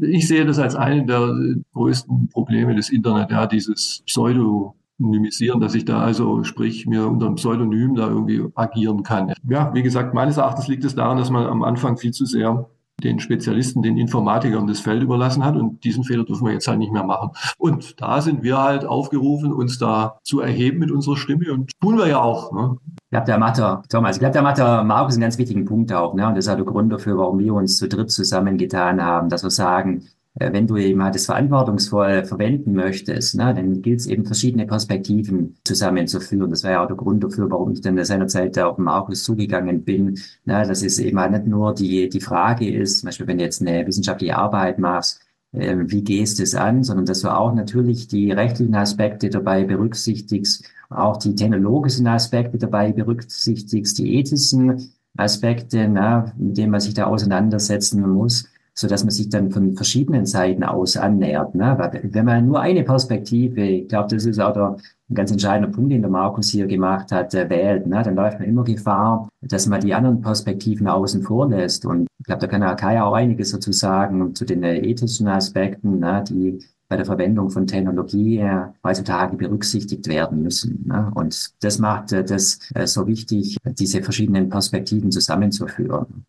ich 0.00 0.26
sehe 0.28 0.44
das 0.44 0.58
als 0.58 0.74
eine 0.74 1.04
der 1.04 1.34
größten 1.74 2.28
Probleme 2.28 2.74
des 2.74 2.90
Internet, 2.90 3.30
ja, 3.30 3.46
dieses 3.46 4.02
Pseudonymisieren, 4.06 5.60
dass 5.60 5.74
ich 5.74 5.84
da 5.84 6.00
also, 6.00 6.44
sprich, 6.44 6.86
mir 6.86 7.06
unter 7.06 7.26
einem 7.26 7.36
Pseudonym 7.36 7.94
da 7.94 8.08
irgendwie 8.08 8.44
agieren 8.54 9.02
kann. 9.02 9.32
Ja, 9.48 9.72
wie 9.74 9.82
gesagt, 9.82 10.14
meines 10.14 10.38
Erachtens 10.38 10.68
liegt 10.68 10.84
es 10.84 10.94
daran, 10.94 11.18
dass 11.18 11.30
man 11.30 11.46
am 11.46 11.62
Anfang 11.62 11.96
viel 11.96 12.12
zu 12.12 12.24
sehr 12.24 12.68
den 13.04 13.20
Spezialisten, 13.20 13.82
den 13.82 13.96
Informatikern 13.96 14.66
das 14.66 14.80
Feld 14.80 15.02
überlassen 15.02 15.44
hat. 15.44 15.56
Und 15.56 15.84
diesen 15.84 16.04
Fehler 16.04 16.24
dürfen 16.24 16.46
wir 16.46 16.52
jetzt 16.52 16.68
halt 16.68 16.78
nicht 16.78 16.92
mehr 16.92 17.04
machen. 17.04 17.30
Und 17.58 18.00
da 18.00 18.20
sind 18.20 18.42
wir 18.42 18.58
halt 18.58 18.84
aufgerufen, 18.84 19.52
uns 19.52 19.78
da 19.78 20.18
zu 20.22 20.40
erheben 20.40 20.78
mit 20.78 20.90
unserer 20.90 21.16
Stimme. 21.16 21.52
Und 21.52 21.72
tun 21.80 21.98
wir 21.98 22.08
ja 22.08 22.20
auch. 22.20 22.52
Ne? 22.52 22.76
Ich 22.86 23.10
glaube, 23.10 23.26
der 23.26 23.38
Mathe, 23.38 23.82
Thomas, 23.88 24.16
ich 24.16 24.20
glaube, 24.20 24.32
der 24.32 24.42
Mathe 24.42 24.84
Markus 24.84 25.14
einen 25.14 25.22
ganz 25.22 25.38
wichtigen 25.38 25.64
Punkt 25.64 25.92
auch. 25.92 26.14
Ne? 26.14 26.26
Und 26.26 26.36
das 26.36 26.46
ist 26.46 26.52
auch 26.52 26.56
der 26.56 26.64
Grund 26.64 26.92
dafür, 26.92 27.18
warum 27.18 27.38
wir 27.38 27.54
uns 27.54 27.76
zu 27.76 27.88
dritt 27.88 28.10
zusammengetan 28.10 29.02
haben, 29.02 29.28
dass 29.28 29.42
wir 29.42 29.50
sagen, 29.50 30.04
wenn 30.34 30.66
du 30.66 30.76
eben 30.76 31.02
halt 31.02 31.14
das 31.14 31.26
verantwortungsvoll 31.26 32.24
verwenden 32.24 32.72
möchtest, 32.72 33.34
ne, 33.36 33.52
dann 33.54 33.82
gilt 33.82 34.00
es 34.00 34.06
eben 34.06 34.24
verschiedene 34.24 34.66
Perspektiven 34.66 35.56
zusammenzuführen. 35.64 36.50
Das 36.50 36.64
war 36.64 36.70
ja 36.70 36.82
auch 36.82 36.86
der 36.86 36.96
Grund 36.96 37.22
dafür, 37.22 37.50
warum 37.50 37.72
ich 37.72 37.82
dann 37.82 38.02
seinerzeit 38.02 38.58
auf 38.58 38.78
Markus 38.78 39.24
zugegangen 39.24 39.84
bin, 39.84 40.18
ne, 40.44 40.66
dass 40.66 40.82
es 40.82 40.98
eben 40.98 41.18
halt 41.20 41.32
nicht 41.32 41.46
nur 41.46 41.74
die, 41.74 42.08
die 42.08 42.20
Frage 42.20 42.70
ist, 42.72 43.00
zum 43.00 43.08
Beispiel 43.08 43.26
wenn 43.26 43.38
du 43.38 43.44
jetzt 43.44 43.60
eine 43.60 43.86
wissenschaftliche 43.86 44.36
Arbeit 44.38 44.78
machst, 44.78 45.20
äh, 45.52 45.76
wie 45.86 46.02
gehst 46.02 46.38
du 46.38 46.44
es 46.44 46.54
an, 46.54 46.82
sondern 46.82 47.04
dass 47.04 47.20
du 47.20 47.28
auch 47.28 47.54
natürlich 47.54 48.08
die 48.08 48.32
rechtlichen 48.32 48.74
Aspekte 48.74 49.28
dabei 49.28 49.64
berücksichtigst, 49.64 50.64
auch 50.88 51.18
die 51.18 51.34
technologischen 51.34 52.06
Aspekte 52.06 52.56
dabei 52.56 52.92
berücksichtigst, 52.92 53.98
die 53.98 54.16
ethischen 54.16 54.92
Aspekte, 55.14 55.88
ne, 55.88 56.32
mit 56.38 56.56
denen 56.56 56.70
man 56.70 56.80
sich 56.80 56.94
da 56.94 57.04
auseinandersetzen 57.04 58.00
muss 58.08 58.48
so 58.74 58.88
dass 58.88 59.04
man 59.04 59.10
sich 59.10 59.28
dann 59.28 59.50
von 59.50 59.74
verschiedenen 59.74 60.24
Seiten 60.24 60.64
aus 60.64 60.96
annähert. 60.96 61.54
Ne? 61.54 61.76
Wenn 62.04 62.24
man 62.24 62.46
nur 62.46 62.60
eine 62.60 62.82
Perspektive, 62.84 63.62
ich 63.62 63.88
glaube, 63.88 64.14
das 64.14 64.24
ist 64.24 64.40
auch 64.40 64.52
der, 64.52 64.76
ein 65.10 65.14
ganz 65.14 65.30
entscheidender 65.30 65.70
Punkt, 65.70 65.92
den 65.92 66.00
der 66.00 66.10
Markus 66.10 66.48
hier 66.48 66.66
gemacht 66.66 67.12
hat, 67.12 67.34
äh, 67.34 67.50
wählt, 67.50 67.86
ne? 67.86 68.02
dann 68.02 68.14
läuft 68.14 68.38
man 68.38 68.48
immer 68.48 68.64
Gefahr, 68.64 69.28
dass 69.42 69.66
man 69.66 69.80
die 69.80 69.92
anderen 69.92 70.22
Perspektiven 70.22 70.88
außen 70.88 71.22
vor 71.22 71.50
lässt. 71.50 71.84
Und 71.84 72.06
ich 72.18 72.24
glaube, 72.24 72.40
da 72.40 72.46
kann 72.46 72.62
der 72.62 72.74
Kai 72.76 73.02
auch 73.02 73.12
einiges 73.12 73.52
dazu 73.52 73.72
sagen 73.72 74.34
zu 74.34 74.46
den 74.46 74.62
äh, 74.62 74.78
ethischen 74.78 75.28
Aspekten, 75.28 75.98
ne? 75.98 76.24
die 76.26 76.60
bei 76.88 76.96
der 76.96 77.06
Verwendung 77.06 77.48
von 77.48 77.66
Technologie 77.66 78.42
heutzutage 78.84 79.36
berücksichtigt 79.36 80.08
werden 80.08 80.42
müssen. 80.42 80.84
Ne? 80.86 81.10
Und 81.14 81.52
das 81.62 81.78
macht 81.78 82.12
äh, 82.12 82.24
das 82.24 82.58
äh, 82.74 82.86
so 82.86 83.06
wichtig, 83.06 83.56
diese 83.64 84.02
verschiedenen 84.02 84.48
Perspektiven 84.48 85.10
zusammenzuführen. 85.10 86.26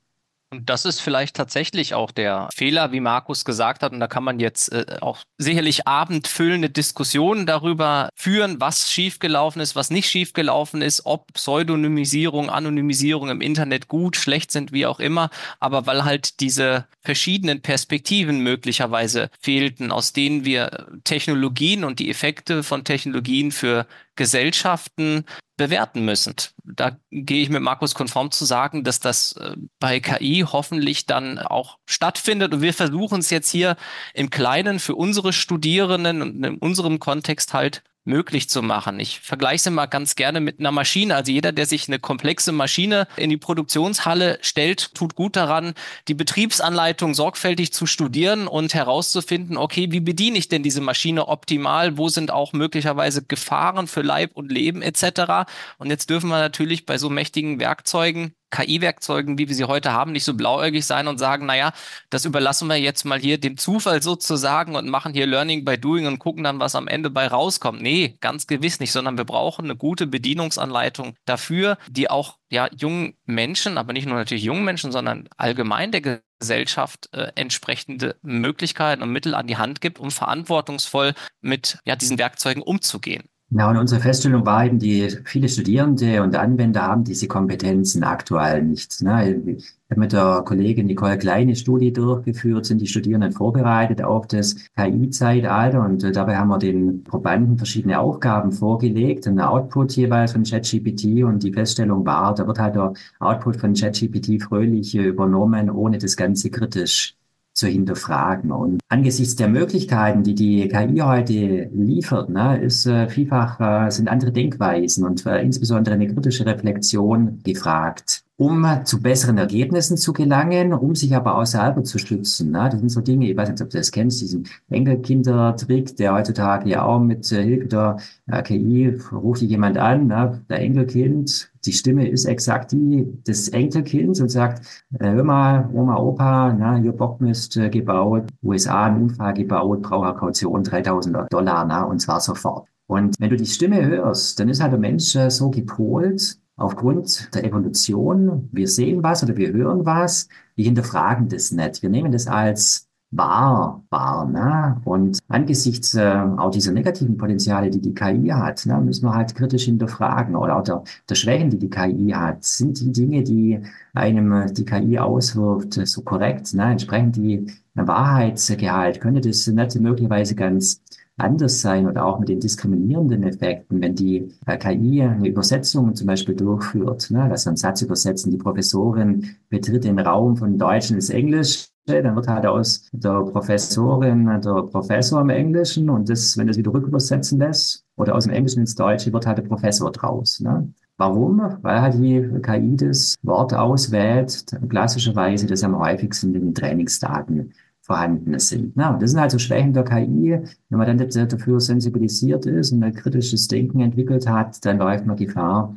Und 0.53 0.69
das 0.69 0.85
ist 0.85 0.99
vielleicht 0.99 1.35
tatsächlich 1.35 1.95
auch 1.95 2.11
der 2.11 2.47
Fehler, 2.53 2.91
wie 2.91 2.99
Markus 2.99 3.43
gesagt 3.43 3.81
hat. 3.81 3.91
Und 3.91 3.99
da 3.99 4.07
kann 4.07 4.23
man 4.23 4.39
jetzt 4.39 4.71
äh, 4.71 4.97
auch 5.01 5.17
sicherlich 5.39 5.87
abendfüllende 5.87 6.69
Diskussionen 6.69 7.47
darüber 7.47 8.09
führen, 8.15 8.61
was 8.61 8.91
schiefgelaufen 8.91 9.61
ist, 9.61 9.75
was 9.75 9.89
nicht 9.89 10.07
schiefgelaufen 10.07 10.83
ist, 10.83 11.07
ob 11.07 11.33
Pseudonymisierung, 11.33 12.51
Anonymisierung 12.51 13.29
im 13.29 13.41
Internet 13.41 13.87
gut, 13.87 14.15
schlecht 14.15 14.51
sind, 14.51 14.71
wie 14.71 14.85
auch 14.85 14.99
immer. 14.99 15.31
Aber 15.59 15.87
weil 15.87 16.05
halt 16.05 16.39
diese 16.39 16.85
verschiedenen 17.01 17.61
Perspektiven 17.61 18.39
möglicherweise 18.41 19.31
fehlten, 19.39 19.91
aus 19.91 20.13
denen 20.13 20.45
wir 20.45 20.85
Technologien 21.03 21.83
und 21.83 21.97
die 21.97 22.11
Effekte 22.11 22.61
von 22.61 22.83
Technologien 22.83 23.51
für 23.51 23.87
Gesellschaften 24.15 25.25
bewerten 25.57 26.03
müssen. 26.03 26.35
Da 26.63 26.97
gehe 27.11 27.43
ich 27.43 27.49
mit 27.49 27.61
Markus 27.61 27.93
konform 27.93 28.31
zu 28.31 28.45
sagen, 28.45 28.83
dass 28.83 28.99
das 28.99 29.33
äh, 29.33 29.55
bei 29.79 29.99
KI 29.99 30.45
hoffentlich 30.47 31.05
dann 31.05 31.39
auch 31.39 31.77
stattfindet. 31.85 32.53
Und 32.53 32.61
wir 32.61 32.73
versuchen 32.73 33.19
es 33.19 33.29
jetzt 33.29 33.49
hier 33.49 33.75
im 34.13 34.29
Kleinen 34.29 34.79
für 34.79 34.95
unsere 34.95 35.31
Studierenden 35.31 36.21
und 36.21 36.43
in 36.43 36.57
unserem 36.57 36.99
Kontext 36.99 37.53
halt 37.53 37.83
möglich 38.05 38.49
zu 38.49 38.61
machen. 38.61 38.99
Ich 38.99 39.19
vergleiche 39.19 39.55
es 39.55 39.65
immer 39.65 39.87
ganz 39.87 40.15
gerne 40.15 40.39
mit 40.39 40.59
einer 40.59 40.71
Maschine. 40.71 41.15
Also 41.15 41.31
jeder, 41.31 41.51
der 41.51 41.65
sich 41.65 41.87
eine 41.87 41.99
komplexe 41.99 42.51
Maschine 42.51 43.07
in 43.15 43.29
die 43.29 43.37
Produktionshalle 43.37 44.39
stellt, 44.41 44.93
tut 44.93 45.15
gut 45.15 45.35
daran, 45.35 45.73
die 46.07 46.13
Betriebsanleitung 46.13 47.13
sorgfältig 47.13 47.73
zu 47.73 47.85
studieren 47.85 48.47
und 48.47 48.73
herauszufinden, 48.73 49.57
okay, 49.57 49.87
wie 49.91 50.01
bediene 50.01 50.37
ich 50.37 50.49
denn 50.49 50.63
diese 50.63 50.81
Maschine 50.81 51.27
optimal? 51.27 51.97
Wo 51.97 52.09
sind 52.09 52.31
auch 52.31 52.53
möglicherweise 52.53 53.23
Gefahren 53.23 53.87
für 53.87 54.01
Leib 54.01 54.31
und 54.35 54.51
Leben 54.51 54.81
etc. 54.81 55.49
Und 55.77 55.89
jetzt 55.89 56.09
dürfen 56.09 56.29
wir 56.29 56.39
natürlich 56.39 56.85
bei 56.85 56.97
so 56.97 57.09
mächtigen 57.09 57.59
Werkzeugen 57.59 58.33
KI-Werkzeugen, 58.53 59.37
wie 59.37 59.47
wir 59.47 59.55
sie 59.55 59.65
heute 59.65 59.93
haben, 59.93 60.11
nicht 60.11 60.23
so 60.23 60.35
blauäugig 60.35 60.85
sein 60.85 61.07
und 61.07 61.17
sagen, 61.17 61.47
naja, 61.47 61.73
das 62.09 62.25
überlassen 62.25 62.67
wir 62.67 62.75
jetzt 62.75 63.03
mal 63.03 63.19
hier 63.19 63.39
dem 63.39 63.57
Zufall 63.57 64.01
sozusagen 64.01 64.75
und 64.75 64.87
machen 64.87 65.13
hier 65.13 65.25
Learning 65.25 65.65
by 65.65 65.77
Doing 65.77 66.05
und 66.05 66.19
gucken 66.19 66.43
dann, 66.43 66.59
was 66.59 66.75
am 66.75 66.87
Ende 66.87 67.09
bei 67.09 67.27
rauskommt. 67.27 67.81
Nee, 67.81 68.17
ganz 68.21 68.45
gewiss 68.45 68.79
nicht, 68.79 68.91
sondern 68.91 69.17
wir 69.17 69.25
brauchen 69.25 69.65
eine 69.65 69.75
gute 69.75 70.05
Bedienungsanleitung 70.05 71.15
dafür, 71.25 71.77
die 71.89 72.09
auch 72.09 72.37
ja 72.49 72.69
jungen 72.77 73.17
Menschen, 73.25 73.79
aber 73.79 73.93
nicht 73.93 74.05
nur 74.05 74.17
natürlich 74.17 74.43
jungen 74.43 74.63
Menschen, 74.63 74.91
sondern 74.91 75.27
allgemein 75.37 75.91
der 75.91 76.21
Gesellschaft 76.39 77.09
äh, 77.13 77.31
entsprechende 77.35 78.17
Möglichkeiten 78.21 79.01
und 79.01 79.11
Mittel 79.11 79.33
an 79.33 79.47
die 79.47 79.57
Hand 79.57 79.81
gibt, 79.81 79.99
um 79.99 80.11
verantwortungsvoll 80.11 81.13
mit 81.41 81.79
ja, 81.85 81.95
diesen 81.95 82.19
Werkzeugen 82.19 82.61
umzugehen. 82.61 83.23
Ja, 83.55 83.69
und 83.69 83.77
unsere 83.77 84.01
Feststellung 84.01 84.47
war 84.47 84.65
eben, 84.65 84.79
die 84.79 85.07
viele 85.25 85.47
Studierende 85.47 86.23
und 86.23 86.35
Anwender 86.35 86.81
haben 86.81 87.03
diese 87.03 87.27
Kompetenzen 87.27 88.03
aktuell 88.03 88.63
nicht. 88.63 88.99
Ne? 89.03 89.43
Ich 89.45 89.73
habe 89.91 89.99
mit 89.99 90.11
der 90.11 90.41
Kollegin 90.43 90.87
Nicole 90.87 91.19
Kleine 91.19 91.55
Studie 91.55 91.93
durchgeführt, 91.93 92.65
sind 92.65 92.81
die 92.81 92.87
Studierenden 92.87 93.31
vorbereitet 93.31 94.01
auf 94.01 94.25
das 94.25 94.55
KI-Zeitalter 94.75 95.85
und 95.85 96.03
äh, 96.03 96.11
dabei 96.11 96.37
haben 96.37 96.47
wir 96.47 96.57
den 96.57 97.03
Probanden 97.03 97.57
verschiedene 97.57 97.99
Aufgaben 97.99 98.51
vorgelegt, 98.51 99.27
ein 99.27 99.39
Output 99.39 99.91
jeweils 99.97 100.31
von 100.31 100.43
ChatGPT 100.43 101.23
und 101.23 101.43
die 101.43 101.53
Feststellung 101.53 102.03
war, 102.07 102.33
da 102.33 102.47
wird 102.47 102.57
halt 102.57 102.73
der 102.73 102.93
Output 103.19 103.57
von 103.57 103.75
ChatGPT 103.75 104.41
fröhlich 104.41 104.95
übernommen, 104.95 105.69
ohne 105.69 105.99
das 105.99 106.17
Ganze 106.17 106.49
kritisch 106.49 107.15
zu 107.53 107.67
hinterfragen. 107.67 108.51
Und 108.51 108.81
angesichts 108.89 109.35
der 109.35 109.47
Möglichkeiten, 109.47 110.23
die 110.23 110.35
die 110.35 110.67
KI 110.67 110.99
heute 110.99 111.69
liefert, 111.73 112.29
ne, 112.29 112.59
ist 112.59 112.85
äh, 112.85 113.07
vielfach 113.07 113.59
äh, 113.59 113.91
sind 113.91 114.09
andere 114.09 114.31
Denkweisen 114.31 115.05
und 115.05 115.25
äh, 115.25 115.41
insbesondere 115.41 115.95
eine 115.95 116.07
kritische 116.07 116.45
Reflexion 116.45 117.39
gefragt 117.43 118.23
um 118.37 118.65
zu 118.83 119.01
besseren 119.01 119.37
Ergebnissen 119.37 119.95
zu 119.95 120.11
gelangen, 120.11 120.73
um 120.73 120.95
sich 120.95 121.15
aber 121.15 121.45
selber 121.45 121.83
zu 121.83 121.99
schützen. 121.99 122.51
Ne? 122.51 122.67
Das 122.71 122.79
sind 122.79 122.89
so 122.89 123.01
Dinge, 123.01 123.29
ich 123.29 123.37
weiß 123.37 123.49
nicht, 123.49 123.61
ob 123.61 123.69
du 123.69 123.77
das 123.77 123.91
kennst, 123.91 124.21
diesen 124.21 124.47
Enkelkinder-Trick, 124.69 125.95
der 125.97 126.15
heutzutage 126.15 126.69
ja 126.69 126.83
auch 126.83 126.99
mit 126.99 127.31
äh, 127.31 127.43
Hilfe 127.43 127.67
der 127.67 127.97
äh, 128.27 128.41
KI 128.41 128.97
ruft 129.11 129.41
dich 129.41 129.49
jemand 129.49 129.77
an, 129.77 130.07
ne? 130.07 130.41
der 130.49 130.61
Enkelkind, 130.61 131.51
die 131.65 131.73
Stimme 131.73 132.09
ist 132.09 132.25
exakt 132.25 132.71
die 132.71 133.07
des 133.27 133.49
Enkelkinds 133.49 134.19
und 134.19 134.29
sagt, 134.29 134.65
äh, 134.99 135.11
hör 135.11 135.23
mal, 135.23 135.69
Oma, 135.71 135.97
Opa, 135.97 136.53
na, 136.53 136.77
hier 136.77 136.91
Bockmist 136.91 137.53
gebaut, 137.71 138.29
USA 138.41 138.85
einen 138.85 139.03
Unfall 139.03 139.33
gebaut, 139.35 139.83
brauche 139.83 140.13
Kaution 140.15 140.63
3000 140.63 141.31
Dollar, 141.31 141.65
na, 141.65 141.83
und 141.83 141.99
zwar 141.99 142.19
sofort. 142.19 142.67
Und 142.87 143.15
wenn 143.19 143.29
du 143.29 143.37
die 143.37 143.45
Stimme 143.45 143.85
hörst, 143.85 144.39
dann 144.39 144.49
ist 144.49 144.61
halt 144.61 144.73
der 144.73 144.79
Mensch 144.79 145.17
so 145.29 145.49
gepolt, 145.49 146.37
aufgrund 146.55 147.33
der 147.33 147.43
Evolution, 147.45 148.49
wir 148.51 148.67
sehen 148.67 149.03
was 149.03 149.23
oder 149.23 149.35
wir 149.37 149.51
hören 149.51 149.85
was, 149.85 150.27
wir 150.55 150.65
hinterfragen 150.65 151.29
das 151.29 151.51
nicht. 151.51 151.81
Wir 151.81 151.89
nehmen 151.89 152.11
das 152.11 152.27
als 152.27 152.87
wahr, 153.15 153.83
wahr. 153.89 154.25
Ne? 154.27 154.81
Und 154.85 155.19
angesichts 155.27 155.93
äh, 155.95 156.23
auch 156.37 156.51
dieser 156.51 156.71
negativen 156.71 157.17
Potenziale, 157.17 157.69
die 157.69 157.81
die 157.81 157.93
KI 157.93 158.29
hat, 158.29 158.65
ne, 158.65 158.79
müssen 158.81 159.05
wir 159.05 159.13
halt 159.13 159.35
kritisch 159.35 159.65
hinterfragen 159.65 160.35
oder 160.35 160.57
auch 160.57 160.63
der, 160.63 160.83
der 161.09 161.15
Schwächen, 161.15 161.49
die 161.49 161.59
die 161.59 161.69
KI 161.69 162.11
hat. 162.11 162.43
Sind 162.43 162.79
die 162.79 162.91
Dinge, 162.91 163.23
die 163.23 163.59
einem 163.93 164.31
äh, 164.31 164.51
die 164.51 164.65
KI 164.65 164.99
auswirft, 164.99 165.73
so 165.73 166.01
korrekt? 166.01 166.53
Ne? 166.53 166.71
Entsprechend 166.71 167.15
die 167.17 167.47
Wahrheitsgehalt? 167.75 168.99
Könnte 168.99 169.21
das 169.21 169.47
nicht 169.47 169.79
möglicherweise 169.79 170.35
ganz 170.35 170.81
anders 171.17 171.61
sein 171.61 171.87
oder 171.87 172.05
auch 172.05 172.19
mit 172.19 172.29
den 172.29 172.39
diskriminierenden 172.39 173.23
Effekten, 173.23 173.81
wenn 173.81 173.95
die 173.95 174.31
äh, 174.45 174.57
KI 174.57 175.03
eine 175.03 175.27
Übersetzung 175.27 175.93
zum 175.95 176.07
Beispiel 176.07 176.35
durchführt, 176.35 177.11
ne, 177.11 177.23
also 177.23 177.49
einen 177.49 177.57
Satz 177.57 177.81
übersetzen, 177.81 178.31
die 178.31 178.37
Professorin 178.37 179.35
betritt 179.49 179.83
den 179.83 179.99
Raum 179.99 180.35
von 180.37 180.57
Deutsch 180.57 180.91
ins 180.91 181.09
Englisch, 181.09 181.69
dann 181.85 182.15
wird 182.15 182.27
halt 182.27 182.45
aus 182.45 182.87
der 182.93 183.21
Professorin 183.23 184.25
der 184.25 184.63
Professor 184.63 185.21
im 185.21 185.29
Englischen 185.29 185.89
und 185.89 186.09
das, 186.09 186.37
wenn 186.37 186.47
das 186.47 186.57
wieder 186.57 186.73
rückübersetzen 186.73 187.39
lässt 187.39 187.85
oder 187.97 188.15
aus 188.15 188.23
dem 188.23 188.33
Englischen 188.33 188.61
ins 188.61 188.75
Deutsche, 188.75 189.11
wird 189.11 189.27
halt 189.27 189.37
der 189.37 189.43
Professor 189.43 189.91
draus. 189.91 190.39
Ne? 190.39 190.73
Warum? 190.97 191.41
Weil 191.61 191.81
halt 191.81 191.95
die 191.95 192.25
KI 192.41 192.77
das 192.77 193.15
Wort 193.23 193.53
auswählt, 193.53 194.45
klassischerweise 194.69 195.45
das 195.45 195.63
am 195.63 195.77
häufigsten 195.77 196.33
in 196.33 196.41
den 196.41 196.55
Trainingsdaten 196.55 197.53
vorhanden 197.83 198.39
sind. 198.39 198.75
Na, 198.75 198.97
das 198.97 199.11
sind 199.11 199.19
also 199.19 199.37
Schwächen 199.37 199.73
der 199.73 199.83
KI. 199.83 200.39
Wenn 200.69 200.77
man 200.77 200.97
dann 200.97 201.29
dafür 201.29 201.59
sensibilisiert 201.59 202.45
ist 202.45 202.71
und 202.71 202.81
ein 202.81 202.93
kritisches 202.93 203.49
Denken 203.49 203.81
entwickelt 203.81 204.27
hat, 204.27 204.65
dann 204.65 204.77
läuft 204.77 205.05
man 205.05 205.17
Gefahr, 205.17 205.75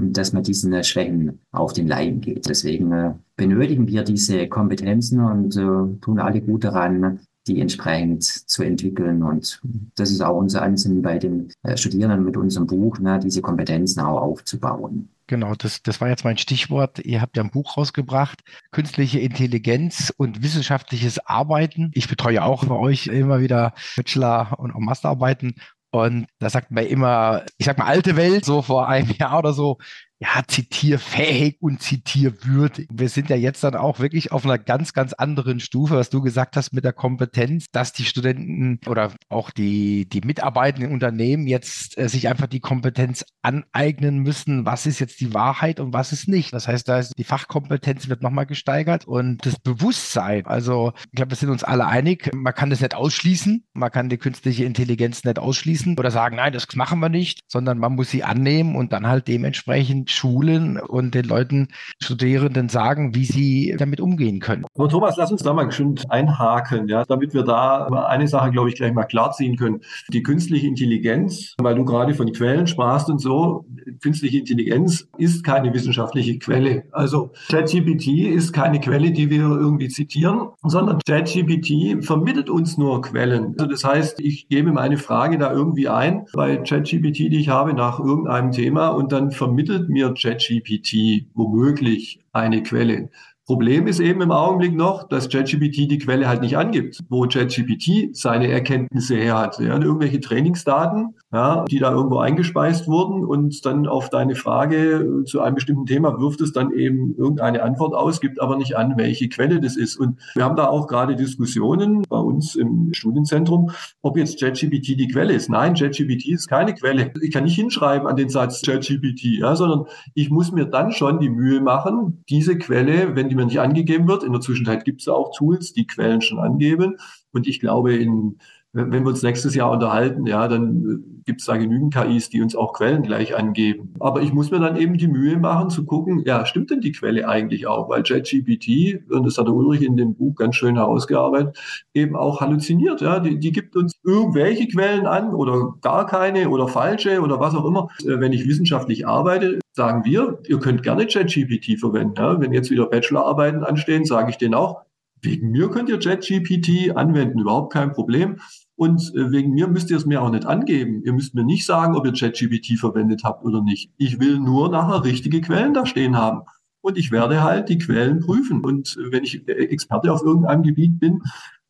dass 0.00 0.32
man 0.32 0.44
diesen 0.44 0.82
Schwächen 0.84 1.40
auf 1.50 1.72
den 1.72 1.88
Leim 1.88 2.20
geht. 2.20 2.48
Deswegen 2.48 2.92
äh, 2.92 3.14
benötigen 3.36 3.88
wir 3.88 4.04
diese 4.04 4.46
Kompetenzen 4.46 5.20
und 5.20 5.56
äh, 5.56 6.00
tun 6.00 6.20
alle 6.20 6.40
gut 6.40 6.62
daran, 6.62 7.20
die 7.48 7.60
entsprechend 7.60 8.24
zu 8.24 8.62
entwickeln. 8.62 9.22
Und 9.22 9.60
das 9.96 10.10
ist 10.10 10.20
auch 10.20 10.36
unser 10.36 10.62
Ansinnen 10.62 11.02
bei 11.02 11.18
den 11.18 11.52
äh, 11.62 11.76
Studierenden 11.76 12.24
mit 12.24 12.36
unserem 12.36 12.66
Buch, 12.66 12.98
ne, 12.98 13.18
diese 13.18 13.42
Kompetenzen 13.42 14.00
auch 14.00 14.20
aufzubauen. 14.20 15.08
Genau, 15.26 15.54
das, 15.54 15.82
das 15.82 16.00
war 16.00 16.08
jetzt 16.08 16.24
mein 16.24 16.38
Stichwort. 16.38 17.00
Ihr 17.00 17.20
habt 17.20 17.36
ja 17.36 17.42
ein 17.42 17.50
Buch 17.50 17.76
rausgebracht, 17.76 18.42
Künstliche 18.70 19.18
Intelligenz 19.20 20.12
und 20.16 20.42
wissenschaftliches 20.42 21.18
Arbeiten. 21.18 21.90
Ich 21.92 22.08
betreue 22.08 22.42
auch 22.42 22.64
bei 22.64 22.74
euch 22.74 23.08
immer 23.08 23.40
wieder 23.40 23.74
Bachelor- 23.96 24.58
und 24.58 24.74
Masterarbeiten. 24.78 25.54
Und 25.90 26.26
da 26.38 26.48
sagt 26.50 26.70
man 26.70 26.86
immer, 26.86 27.44
ich 27.58 27.66
sag 27.66 27.78
mal 27.78 27.86
alte 27.86 28.16
Welt, 28.16 28.44
so 28.44 28.62
vor 28.62 28.88
einem 28.88 29.10
Jahr 29.18 29.38
oder 29.38 29.52
so, 29.52 29.78
ja, 30.20 30.42
zitierfähig 30.46 31.58
und 31.60 31.80
zitierwürdig. 31.80 32.88
Wir 32.92 33.08
sind 33.08 33.30
ja 33.30 33.36
jetzt 33.36 33.62
dann 33.62 33.76
auch 33.76 34.00
wirklich 34.00 34.32
auf 34.32 34.44
einer 34.44 34.58
ganz, 34.58 34.92
ganz 34.92 35.12
anderen 35.12 35.60
Stufe, 35.60 35.94
was 35.94 36.10
du 36.10 36.20
gesagt 36.20 36.56
hast 36.56 36.72
mit 36.72 36.84
der 36.84 36.92
Kompetenz, 36.92 37.66
dass 37.70 37.92
die 37.92 38.04
Studenten 38.04 38.80
oder 38.88 39.12
auch 39.28 39.50
die, 39.50 40.08
die 40.08 40.22
mitarbeitenden 40.22 40.92
Unternehmen 40.92 41.46
jetzt 41.46 41.96
äh, 41.98 42.08
sich 42.08 42.28
einfach 42.28 42.48
die 42.48 42.58
Kompetenz 42.58 43.24
aneignen 43.42 44.18
müssen, 44.18 44.66
was 44.66 44.86
ist 44.86 44.98
jetzt 44.98 45.20
die 45.20 45.34
Wahrheit 45.34 45.78
und 45.78 45.92
was 45.92 46.12
ist 46.12 46.26
nicht. 46.26 46.52
Das 46.52 46.66
heißt, 46.66 46.88
da 46.88 46.98
ist 46.98 47.12
die 47.16 47.24
Fachkompetenz 47.24 48.08
wird 48.08 48.22
nochmal 48.22 48.46
gesteigert 48.46 49.06
und 49.06 49.46
das 49.46 49.58
Bewusstsein. 49.60 50.46
Also 50.46 50.92
ich 51.06 51.12
glaube, 51.12 51.30
wir 51.30 51.36
sind 51.36 51.50
uns 51.50 51.62
alle 51.62 51.86
einig, 51.86 52.30
man 52.34 52.54
kann 52.54 52.70
das 52.70 52.80
nicht 52.80 52.94
ausschließen, 52.94 53.64
man 53.72 53.90
kann 53.92 54.08
die 54.08 54.18
künstliche 54.18 54.64
Intelligenz 54.64 55.22
nicht 55.22 55.38
ausschließen 55.38 55.96
oder 55.96 56.10
sagen, 56.10 56.36
nein, 56.36 56.52
das 56.52 56.66
machen 56.74 56.98
wir 56.98 57.08
nicht, 57.08 57.42
sondern 57.46 57.78
man 57.78 57.94
muss 57.94 58.10
sie 58.10 58.24
annehmen 58.24 58.74
und 58.74 58.92
dann 58.92 59.06
halt 59.06 59.28
dementsprechend 59.28 60.07
schulen 60.10 60.78
und 60.78 61.14
den 61.14 61.24
Leuten, 61.24 61.68
Studierenden 62.02 62.68
sagen, 62.68 63.14
wie 63.14 63.24
sie 63.24 63.74
damit 63.78 64.00
umgehen 64.00 64.40
können. 64.40 64.64
Aber 64.76 64.88
Thomas, 64.88 65.16
lass 65.16 65.30
uns 65.32 65.42
da 65.42 65.52
mal 65.52 65.70
schön 65.72 65.98
einhaken, 66.08 66.88
ja, 66.88 67.04
damit 67.04 67.34
wir 67.34 67.42
da 67.42 67.86
eine 67.86 68.28
Sache, 68.28 68.50
glaube 68.50 68.68
ich, 68.68 68.76
gleich 68.76 68.92
mal 68.92 69.04
klarziehen 69.04 69.56
können. 69.56 69.80
Die 70.12 70.22
künstliche 70.22 70.66
Intelligenz, 70.66 71.54
weil 71.58 71.74
du 71.74 71.84
gerade 71.84 72.14
von 72.14 72.32
Quellen 72.32 72.66
sprachst 72.66 73.10
und 73.10 73.20
so, 73.20 73.66
künstliche 74.02 74.38
Intelligenz 74.38 75.08
ist 75.18 75.44
keine 75.44 75.72
wissenschaftliche 75.74 76.38
Quelle. 76.38 76.84
Also 76.92 77.32
ChatGPT 77.50 78.08
ist 78.28 78.52
keine 78.52 78.80
Quelle, 78.80 79.10
die 79.10 79.30
wir 79.30 79.40
irgendwie 79.40 79.88
zitieren, 79.88 80.48
sondern 80.62 80.98
ChatGPT 81.06 82.04
vermittelt 82.04 82.50
uns 82.50 82.78
nur 82.78 83.02
Quellen. 83.02 83.54
Also 83.58 83.70
das 83.70 83.84
heißt, 83.84 84.20
ich 84.20 84.48
gebe 84.48 84.72
meine 84.72 84.96
Frage 84.96 85.38
da 85.38 85.52
irgendwie 85.52 85.88
ein 85.88 86.26
bei 86.32 86.56
ChatGPT, 86.56 87.18
die 87.18 87.40
ich 87.40 87.48
habe, 87.48 87.74
nach 87.74 87.98
irgendeinem 87.98 88.52
Thema 88.52 88.88
und 88.88 89.12
dann 89.12 89.30
vermittelt 89.30 89.88
mir 89.88 89.97
ChatGPT 90.06 91.26
womöglich 91.34 92.20
eine 92.32 92.62
Quelle. 92.62 93.10
Problem 93.48 93.86
ist 93.86 93.98
eben 93.98 94.20
im 94.20 94.30
Augenblick 94.30 94.76
noch, 94.76 95.08
dass 95.08 95.30
ChatGPT 95.30 95.90
die 95.90 95.96
Quelle 95.96 96.28
halt 96.28 96.42
nicht 96.42 96.58
angibt, 96.58 97.00
wo 97.08 97.22
ChatGPT 97.22 98.14
seine 98.14 98.48
Erkenntnisse 98.48 99.16
her 99.16 99.38
hat. 99.38 99.58
Ja, 99.58 99.80
irgendwelche 99.80 100.20
Trainingsdaten, 100.20 101.14
ja, 101.32 101.64
die 101.64 101.78
da 101.78 101.90
irgendwo 101.90 102.18
eingespeist 102.18 102.88
wurden 102.88 103.24
und 103.24 103.64
dann 103.64 103.86
auf 103.86 104.10
deine 104.10 104.34
Frage 104.34 105.22
zu 105.24 105.40
einem 105.40 105.54
bestimmten 105.54 105.86
Thema 105.86 106.20
wirft 106.20 106.42
es 106.42 106.52
dann 106.52 106.72
eben 106.72 107.14
irgendeine 107.16 107.62
Antwort 107.62 107.94
aus, 107.94 108.20
gibt 108.20 108.38
aber 108.38 108.58
nicht 108.58 108.76
an, 108.76 108.98
welche 108.98 109.30
Quelle 109.30 109.62
das 109.62 109.78
ist. 109.78 109.96
Und 109.96 110.20
wir 110.34 110.44
haben 110.44 110.56
da 110.56 110.66
auch 110.66 110.86
gerade 110.86 111.16
Diskussionen 111.16 112.02
bei 112.06 112.18
uns 112.18 112.54
im 112.54 112.92
Studienzentrum, 112.92 113.70
ob 114.02 114.18
jetzt 114.18 114.38
ChatGPT 114.40 114.88
die 115.00 115.08
Quelle 115.08 115.32
ist. 115.32 115.48
Nein, 115.48 115.72
ChatGPT 115.72 116.28
ist 116.28 116.48
keine 116.48 116.74
Quelle. 116.74 117.12
Ich 117.22 117.32
kann 117.32 117.44
nicht 117.44 117.56
hinschreiben 117.56 118.06
an 118.06 118.16
den 118.16 118.28
Satz 118.28 118.60
ChatGPT, 118.60 119.38
ja, 119.38 119.56
sondern 119.56 119.86
ich 120.12 120.28
muss 120.28 120.52
mir 120.52 120.66
dann 120.66 120.92
schon 120.92 121.18
die 121.18 121.30
Mühe 121.30 121.62
machen, 121.62 122.24
diese 122.28 122.58
Quelle, 122.58 123.16
wenn 123.16 123.30
die 123.30 123.37
mir 123.38 123.46
nicht 123.46 123.60
angegeben 123.60 124.06
wird. 124.06 124.22
In 124.22 124.32
der 124.32 124.40
Zwischenzeit 124.40 124.84
gibt 124.84 125.00
es 125.00 125.06
ja 125.06 125.14
auch 125.14 125.34
Tools, 125.36 125.72
die 125.72 125.86
Quellen 125.86 126.20
schon 126.20 126.38
angeben. 126.38 126.96
Und 127.32 127.46
ich 127.46 127.60
glaube, 127.60 127.96
in, 127.96 128.38
wenn 128.72 128.92
wir 128.92 129.08
uns 129.08 129.22
nächstes 129.22 129.54
Jahr 129.54 129.70
unterhalten, 129.70 130.26
ja, 130.26 130.46
dann 130.46 130.84
äh, 130.84 131.22
gibt 131.24 131.40
es 131.40 131.46
da 131.46 131.56
genügend 131.56 131.94
KIs, 131.94 132.28
die 132.30 132.42
uns 132.42 132.54
auch 132.54 132.72
Quellen 132.72 133.02
gleich 133.02 133.36
angeben. 133.36 133.94
Aber 134.00 134.22
ich 134.22 134.32
muss 134.32 134.50
mir 134.50 134.60
dann 134.60 134.76
eben 134.76 134.98
die 134.98 135.08
Mühe 135.08 135.38
machen 135.38 135.70
zu 135.70 135.84
gucken, 135.84 136.22
ja, 136.24 136.44
stimmt 136.46 136.70
denn 136.70 136.80
die 136.80 136.92
Quelle 136.92 137.28
eigentlich 137.28 137.66
auch? 137.66 137.88
Weil 137.88 138.02
ChatGPT, 138.02 139.10
und 139.10 139.24
das 139.24 139.38
hat 139.38 139.46
der 139.46 139.54
Ulrich 139.54 139.82
in 139.82 139.96
dem 139.96 140.14
Buch 140.14 140.34
ganz 140.36 140.56
schön 140.56 140.76
herausgearbeitet, 140.76 141.58
eben 141.94 142.16
auch 142.16 142.40
halluziniert. 142.40 143.00
Ja, 143.00 143.20
die, 143.20 143.38
die 143.38 143.52
gibt 143.52 143.76
uns 143.76 143.94
irgendwelche 144.04 144.68
Quellen 144.68 145.06
an 145.06 145.34
oder 145.34 145.74
gar 145.80 146.06
keine 146.06 146.48
oder 146.50 146.68
falsche 146.68 147.20
oder 147.20 147.40
was 147.40 147.54
auch 147.54 147.64
immer. 147.64 147.88
Äh, 148.02 148.20
wenn 148.20 148.32
ich 148.32 148.46
wissenschaftlich 148.46 149.06
arbeite, 149.06 149.58
sagen 149.72 150.04
wir, 150.04 150.38
ihr 150.46 150.58
könnt 150.58 150.82
gerne 150.82 151.06
ChatGPT 151.06 151.78
verwenden. 151.78 152.14
Ja? 152.18 152.40
Wenn 152.40 152.52
jetzt 152.52 152.70
wieder 152.70 152.86
Bachelorarbeiten 152.86 153.64
anstehen, 153.64 154.04
sage 154.04 154.30
ich 154.30 154.38
denen 154.38 154.54
auch, 154.54 154.82
wegen 155.22 155.50
mir 155.50 155.70
könnt 155.70 155.88
ihr 155.88 155.98
ChatGPT 155.98 156.96
anwenden, 156.96 157.40
überhaupt 157.40 157.72
kein 157.72 157.92
Problem. 157.92 158.36
Und 158.76 159.12
äh, 159.16 159.32
wegen 159.32 159.52
mir 159.52 159.66
müsst 159.68 159.90
ihr 159.90 159.96
es 159.96 160.06
mir 160.06 160.22
auch 160.22 160.30
nicht 160.30 160.46
angeben. 160.46 161.02
Ihr 161.04 161.12
müsst 161.12 161.34
mir 161.34 161.44
nicht 161.44 161.66
sagen, 161.66 161.96
ob 161.96 162.06
ihr 162.06 162.12
ChatGPT 162.12 162.78
verwendet 162.78 163.24
habt 163.24 163.44
oder 163.44 163.62
nicht. 163.62 163.90
Ich 163.96 164.20
will 164.20 164.38
nur 164.38 164.70
nachher 164.70 165.04
richtige 165.04 165.40
Quellen 165.40 165.74
da 165.74 165.84
stehen 165.84 166.16
haben. 166.16 166.42
Und 166.80 166.96
ich 166.96 167.10
werde 167.10 167.42
halt 167.42 167.68
die 167.68 167.78
Quellen 167.78 168.20
prüfen. 168.20 168.64
Und 168.64 168.96
wenn 169.10 169.24
ich 169.24 169.48
Experte 169.48 170.12
auf 170.12 170.22
irgendeinem 170.22 170.62
Gebiet 170.62 171.00
bin, 171.00 171.22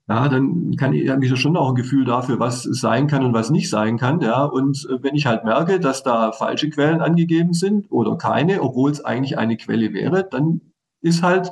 ja, 0.08 0.28
dann 0.28 0.74
kann 0.76 0.94
ich, 0.94 1.08
habe 1.10 1.24
ich 1.24 1.38
schon 1.38 1.56
auch 1.56 1.70
ein 1.70 1.74
Gefühl 1.74 2.04
dafür, 2.06 2.38
was 2.40 2.62
sein 2.62 3.06
kann 3.08 3.24
und 3.24 3.34
was 3.34 3.50
nicht 3.50 3.68
sein 3.68 3.98
kann. 3.98 4.20
Ja, 4.20 4.44
und 4.44 4.86
wenn 5.02 5.14
ich 5.14 5.26
halt 5.26 5.44
merke, 5.44 5.80
dass 5.80 6.02
da 6.02 6.32
falsche 6.32 6.70
Quellen 6.70 7.00
angegeben 7.00 7.52
sind 7.52 7.90
oder 7.90 8.16
keine, 8.16 8.62
obwohl 8.62 8.90
es 8.90 9.04
eigentlich 9.04 9.36
eine 9.36 9.56
Quelle 9.56 9.92
wäre, 9.92 10.26
dann 10.30 10.60
ist 11.02 11.22
halt 11.22 11.50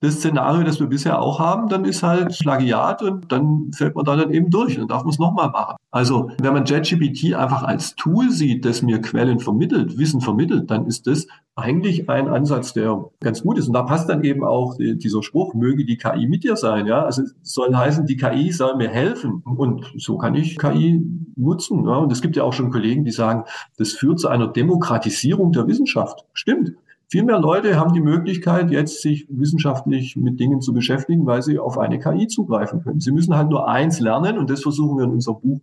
das 0.00 0.14
Szenario, 0.14 0.64
das 0.64 0.80
wir 0.80 0.86
bisher 0.86 1.20
auch 1.20 1.38
haben, 1.38 1.68
dann 1.68 1.84
ist 1.84 2.02
halt 2.02 2.38
Plagiat 2.38 3.02
und 3.02 3.30
dann 3.30 3.70
fällt 3.74 3.94
man 3.94 4.04
da 4.04 4.16
dann 4.16 4.30
eben 4.32 4.50
durch 4.50 4.78
und 4.78 4.90
darf 4.90 5.02
man 5.02 5.10
es 5.10 5.18
nochmal 5.18 5.50
machen. 5.50 5.76
Also 5.90 6.30
wenn 6.40 6.54
man 6.54 6.64
JetGPT 6.64 7.34
einfach 7.34 7.62
als 7.62 7.96
Tool 7.96 8.30
sieht, 8.30 8.64
das 8.64 8.80
mir 8.80 9.00
Quellen 9.00 9.40
vermittelt, 9.40 9.98
Wissen 9.98 10.20
vermittelt, 10.20 10.70
dann 10.70 10.86
ist 10.86 11.06
das 11.06 11.26
eigentlich 11.54 12.08
ein 12.08 12.28
Ansatz, 12.28 12.72
der 12.72 13.10
ganz 13.20 13.42
gut 13.42 13.58
ist. 13.58 13.66
Und 13.66 13.74
da 13.74 13.82
passt 13.82 14.08
dann 14.08 14.24
eben 14.24 14.42
auch 14.42 14.76
dieser 14.78 15.22
Spruch, 15.22 15.52
möge 15.52 15.84
die 15.84 15.98
KI 15.98 16.26
mit 16.28 16.44
dir 16.44 16.56
sein. 16.56 16.86
Ja, 16.86 17.04
also 17.04 17.22
es 17.22 17.34
soll 17.42 17.74
heißen, 17.74 18.06
die 18.06 18.16
KI 18.16 18.50
soll 18.52 18.76
mir 18.76 18.88
helfen. 18.88 19.42
Und 19.44 19.92
so 19.98 20.16
kann 20.16 20.34
ich 20.34 20.56
KI 20.56 21.04
nutzen. 21.36 21.84
Ja? 21.84 21.96
Und 21.96 22.10
es 22.10 22.22
gibt 22.22 22.36
ja 22.36 22.44
auch 22.44 22.54
schon 22.54 22.70
Kollegen, 22.70 23.04
die 23.04 23.10
sagen, 23.10 23.44
das 23.76 23.92
führt 23.92 24.20
zu 24.20 24.28
einer 24.28 24.46
Demokratisierung 24.48 25.52
der 25.52 25.66
Wissenschaft. 25.66 26.24
Stimmt. 26.32 26.72
Viel 27.10 27.24
mehr 27.24 27.40
Leute 27.40 27.76
haben 27.76 27.92
die 27.92 28.00
Möglichkeit, 28.00 28.70
jetzt 28.70 29.02
sich 29.02 29.26
wissenschaftlich 29.28 30.14
mit 30.14 30.38
Dingen 30.38 30.60
zu 30.60 30.72
beschäftigen, 30.72 31.26
weil 31.26 31.42
sie 31.42 31.58
auf 31.58 31.76
eine 31.76 31.98
KI 31.98 32.28
zugreifen 32.28 32.84
können. 32.84 33.00
Sie 33.00 33.10
müssen 33.10 33.34
halt 33.34 33.48
nur 33.48 33.68
eins 33.68 33.98
lernen 33.98 34.38
und 34.38 34.48
das 34.48 34.62
versuchen 34.62 34.96
wir 34.96 35.06
in 35.06 35.10
unserem 35.10 35.40
Buch 35.40 35.60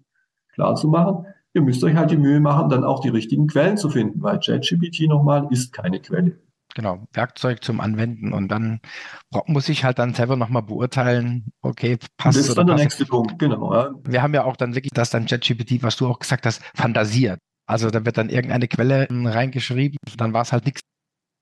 klar 0.53 0.75
zu 0.75 0.89
machen. 0.89 1.25
Ihr 1.53 1.61
müsst 1.61 1.81
euch 1.85 1.95
halt 1.95 2.11
die 2.11 2.17
Mühe 2.17 2.41
machen, 2.41 2.67
dann 2.67 2.83
auch 2.83 2.99
die 2.99 3.07
richtigen 3.07 3.47
Quellen 3.47 3.77
zu 3.77 3.89
finden, 3.89 4.21
weil 4.21 4.41
ChatGPT 4.41 5.07
nochmal 5.07 5.47
ist 5.49 5.71
keine 5.71 6.01
Quelle. 6.01 6.37
Genau, 6.75 7.07
Werkzeug 7.13 7.63
zum 7.63 7.79
Anwenden 7.79 8.33
und 8.33 8.49
dann 8.49 8.81
muss 9.45 9.69
ich 9.69 9.85
halt 9.85 9.99
dann 9.99 10.13
selber 10.13 10.35
nochmal 10.35 10.63
beurteilen, 10.63 11.45
okay, 11.61 11.97
passt 12.17 12.37
Das 12.37 12.49
ist 12.49 12.57
dann 12.57 12.67
der 12.67 12.75
nächste 12.75 13.05
Punkt, 13.05 13.39
genau. 13.39 13.73
Ja. 13.73 13.91
Wir 14.03 14.21
haben 14.21 14.33
ja 14.33 14.43
auch 14.43 14.57
dann 14.57 14.75
wirklich, 14.75 14.91
dass 14.91 15.11
dann 15.11 15.25
ChatGPT, 15.25 15.81
was 15.81 15.95
du 15.95 16.07
auch 16.07 16.19
gesagt 16.19 16.45
hast, 16.45 16.61
fantasiert. 16.75 17.39
Also 17.65 17.89
da 17.89 18.05
wird 18.05 18.17
dann 18.17 18.27
irgendeine 18.27 18.67
Quelle 18.67 19.07
reingeschrieben, 19.09 19.97
dann 20.17 20.33
war 20.33 20.41
es 20.41 20.51
halt 20.51 20.65
nichts 20.65 20.81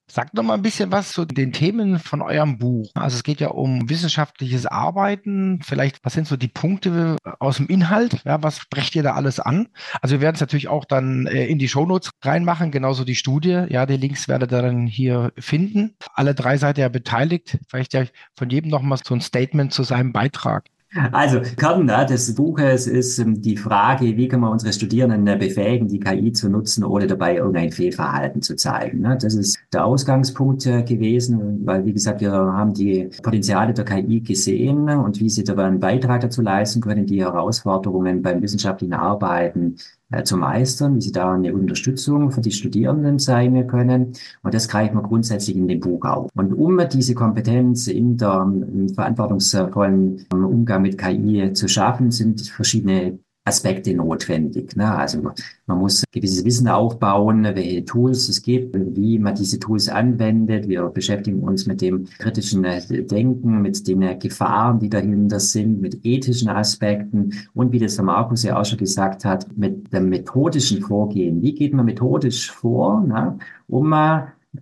Sagt 0.07 0.35
noch 0.35 0.43
mal 0.43 0.53
ein 0.53 0.61
bisschen 0.61 0.91
was 0.91 1.11
zu 1.11 1.25
den 1.25 1.51
Themen 1.51 1.97
von 1.97 2.21
eurem 2.21 2.59
Buch. 2.59 2.91
Also 2.93 3.17
es 3.17 3.23
geht 3.23 3.39
ja 3.39 3.49
um 3.49 3.89
wissenschaftliches 3.89 4.67
Arbeiten. 4.67 5.61
Vielleicht, 5.63 6.03
was 6.03 6.13
sind 6.13 6.27
so 6.27 6.37
die 6.37 6.47
Punkte 6.47 7.17
aus 7.39 7.57
dem 7.57 7.67
Inhalt? 7.67 8.23
Ja, 8.23 8.43
was 8.43 8.59
sprecht 8.59 8.95
ihr 8.95 9.03
da 9.03 9.13
alles 9.13 9.39
an? 9.39 9.67
Also 10.01 10.15
wir 10.15 10.21
werden 10.21 10.35
es 10.35 10.41
natürlich 10.41 10.67
auch 10.67 10.85
dann 10.85 11.25
äh, 11.25 11.45
in 11.47 11.57
die 11.57 11.67
Shownotes 11.67 12.11
reinmachen, 12.21 12.71
genauso 12.71 13.03
die 13.03 13.15
Studie. 13.15 13.65
Ja, 13.69 13.85
die 13.87 13.97
Links 13.97 14.27
werdet 14.27 14.51
ihr 14.51 14.61
dann 14.61 14.85
hier 14.85 15.33
finden. 15.39 15.95
Alle 16.13 16.35
drei 16.35 16.57
seid 16.57 16.77
ihr 16.77 16.89
beteiligt. 16.89 17.57
Vielleicht 17.67 17.93
ja 17.93 18.05
von 18.37 18.49
jedem 18.49 18.69
noch 18.69 18.83
mal 18.83 18.99
so 19.03 19.15
ein 19.15 19.21
Statement 19.21 19.73
zu 19.73 19.83
seinem 19.83 20.13
Beitrag. 20.13 20.69
Also, 21.11 21.41
Kern 21.57 21.87
des 21.87 22.33
Buches 22.35 22.87
ist 22.87 23.19
ähm, 23.19 23.41
die 23.41 23.57
Frage, 23.57 24.15
wie 24.15 24.27
kann 24.29 24.39
man 24.39 24.51
unsere 24.51 24.71
Studierenden 24.71 25.27
äh, 25.27 25.37
befähigen, 25.37 25.87
die 25.87 25.99
KI 25.99 26.31
zu 26.31 26.49
nutzen, 26.49 26.85
ohne 26.85 27.05
dabei 27.05 27.35
irgendein 27.35 27.71
Fehlverhalten 27.71 28.41
zu 28.41 28.55
zeigen. 28.55 29.01
Ne? 29.01 29.17
Das 29.21 29.35
ist 29.35 29.59
der 29.73 29.85
Ausgangspunkt 29.85 30.65
äh, 30.65 30.83
gewesen, 30.83 31.65
weil, 31.65 31.85
wie 31.85 31.93
gesagt, 31.93 32.21
wir 32.21 32.31
haben 32.31 32.73
die 32.73 33.09
Potenziale 33.21 33.73
der 33.73 33.83
KI 33.83 34.21
gesehen 34.21 34.87
und 34.87 35.19
wie 35.19 35.29
sie 35.29 35.43
dabei 35.43 35.65
einen 35.65 35.79
Beitrag 35.81 36.21
dazu 36.21 36.41
leisten 36.41 36.79
können, 36.79 37.05
die 37.05 37.21
Herausforderungen 37.21 38.21
beim 38.21 38.41
wissenschaftlichen 38.41 38.93
Arbeiten 38.93 39.75
äh, 40.11 40.23
zu 40.23 40.37
meistern, 40.37 40.95
wie 40.95 41.01
sie 41.01 41.11
da 41.11 41.33
eine 41.33 41.53
Unterstützung 41.53 42.31
für 42.31 42.41
die 42.41 42.51
Studierenden 42.51 43.19
sein 43.19 43.67
können. 43.67 44.13
Und 44.43 44.53
das 44.53 44.67
greifen 44.67 44.95
wir 44.95 45.03
grundsätzlich 45.03 45.55
in 45.55 45.67
dem 45.67 45.79
Buch 45.79 46.03
auf. 46.05 46.29
Und 46.35 46.53
um 46.53 46.79
diese 46.89 47.15
Kompetenz 47.15 47.87
in 47.87 48.17
der 48.17 48.47
verantwortungsvollen 48.93 50.25
Umgang 50.31 50.83
mit 50.83 50.97
KI 50.97 51.53
zu 51.53 51.67
schaffen, 51.67 52.11
sind 52.11 52.41
verschiedene 52.41 53.19
Aspekte 53.45 53.93
notwendig. 53.93 54.75
Ne? 54.75 54.91
Also 54.91 55.21
man 55.67 55.77
muss 55.77 56.03
gewisses 56.11 56.43
Wissen 56.43 56.67
aufbauen, 56.67 57.43
welche 57.43 57.85
Tools 57.85 58.27
es 58.27 58.41
gibt, 58.41 58.75
wie 58.95 59.19
man 59.19 59.35
diese 59.35 59.59
Tools 59.59 59.87
anwendet. 59.87 60.67
Wir 60.67 60.83
beschäftigen 60.87 61.41
uns 61.41 61.67
mit 61.67 61.81
dem 61.81 62.05
kritischen 62.17 62.65
Denken, 62.89 63.61
mit 63.61 63.87
den 63.87 64.19
Gefahren, 64.19 64.79
die 64.79 64.89
dahinter 64.89 65.39
sind, 65.39 65.79
mit 65.79 66.03
ethischen 66.03 66.49
Aspekten 66.49 67.33
und 67.53 67.71
wie 67.71 67.79
das 67.79 67.95
der 67.95 68.05
Markus 68.05 68.41
ja 68.41 68.59
auch 68.59 68.65
schon 68.65 68.79
gesagt 68.79 69.25
hat, 69.25 69.55
mit 69.55 69.93
dem 69.93 70.09
methodischen 70.09 70.81
Vorgehen. 70.81 71.43
Wie 71.43 71.53
geht 71.53 71.73
man 71.73 71.85
methodisch 71.85 72.51
vor, 72.51 73.01
ne? 73.01 73.37
um 73.67 73.93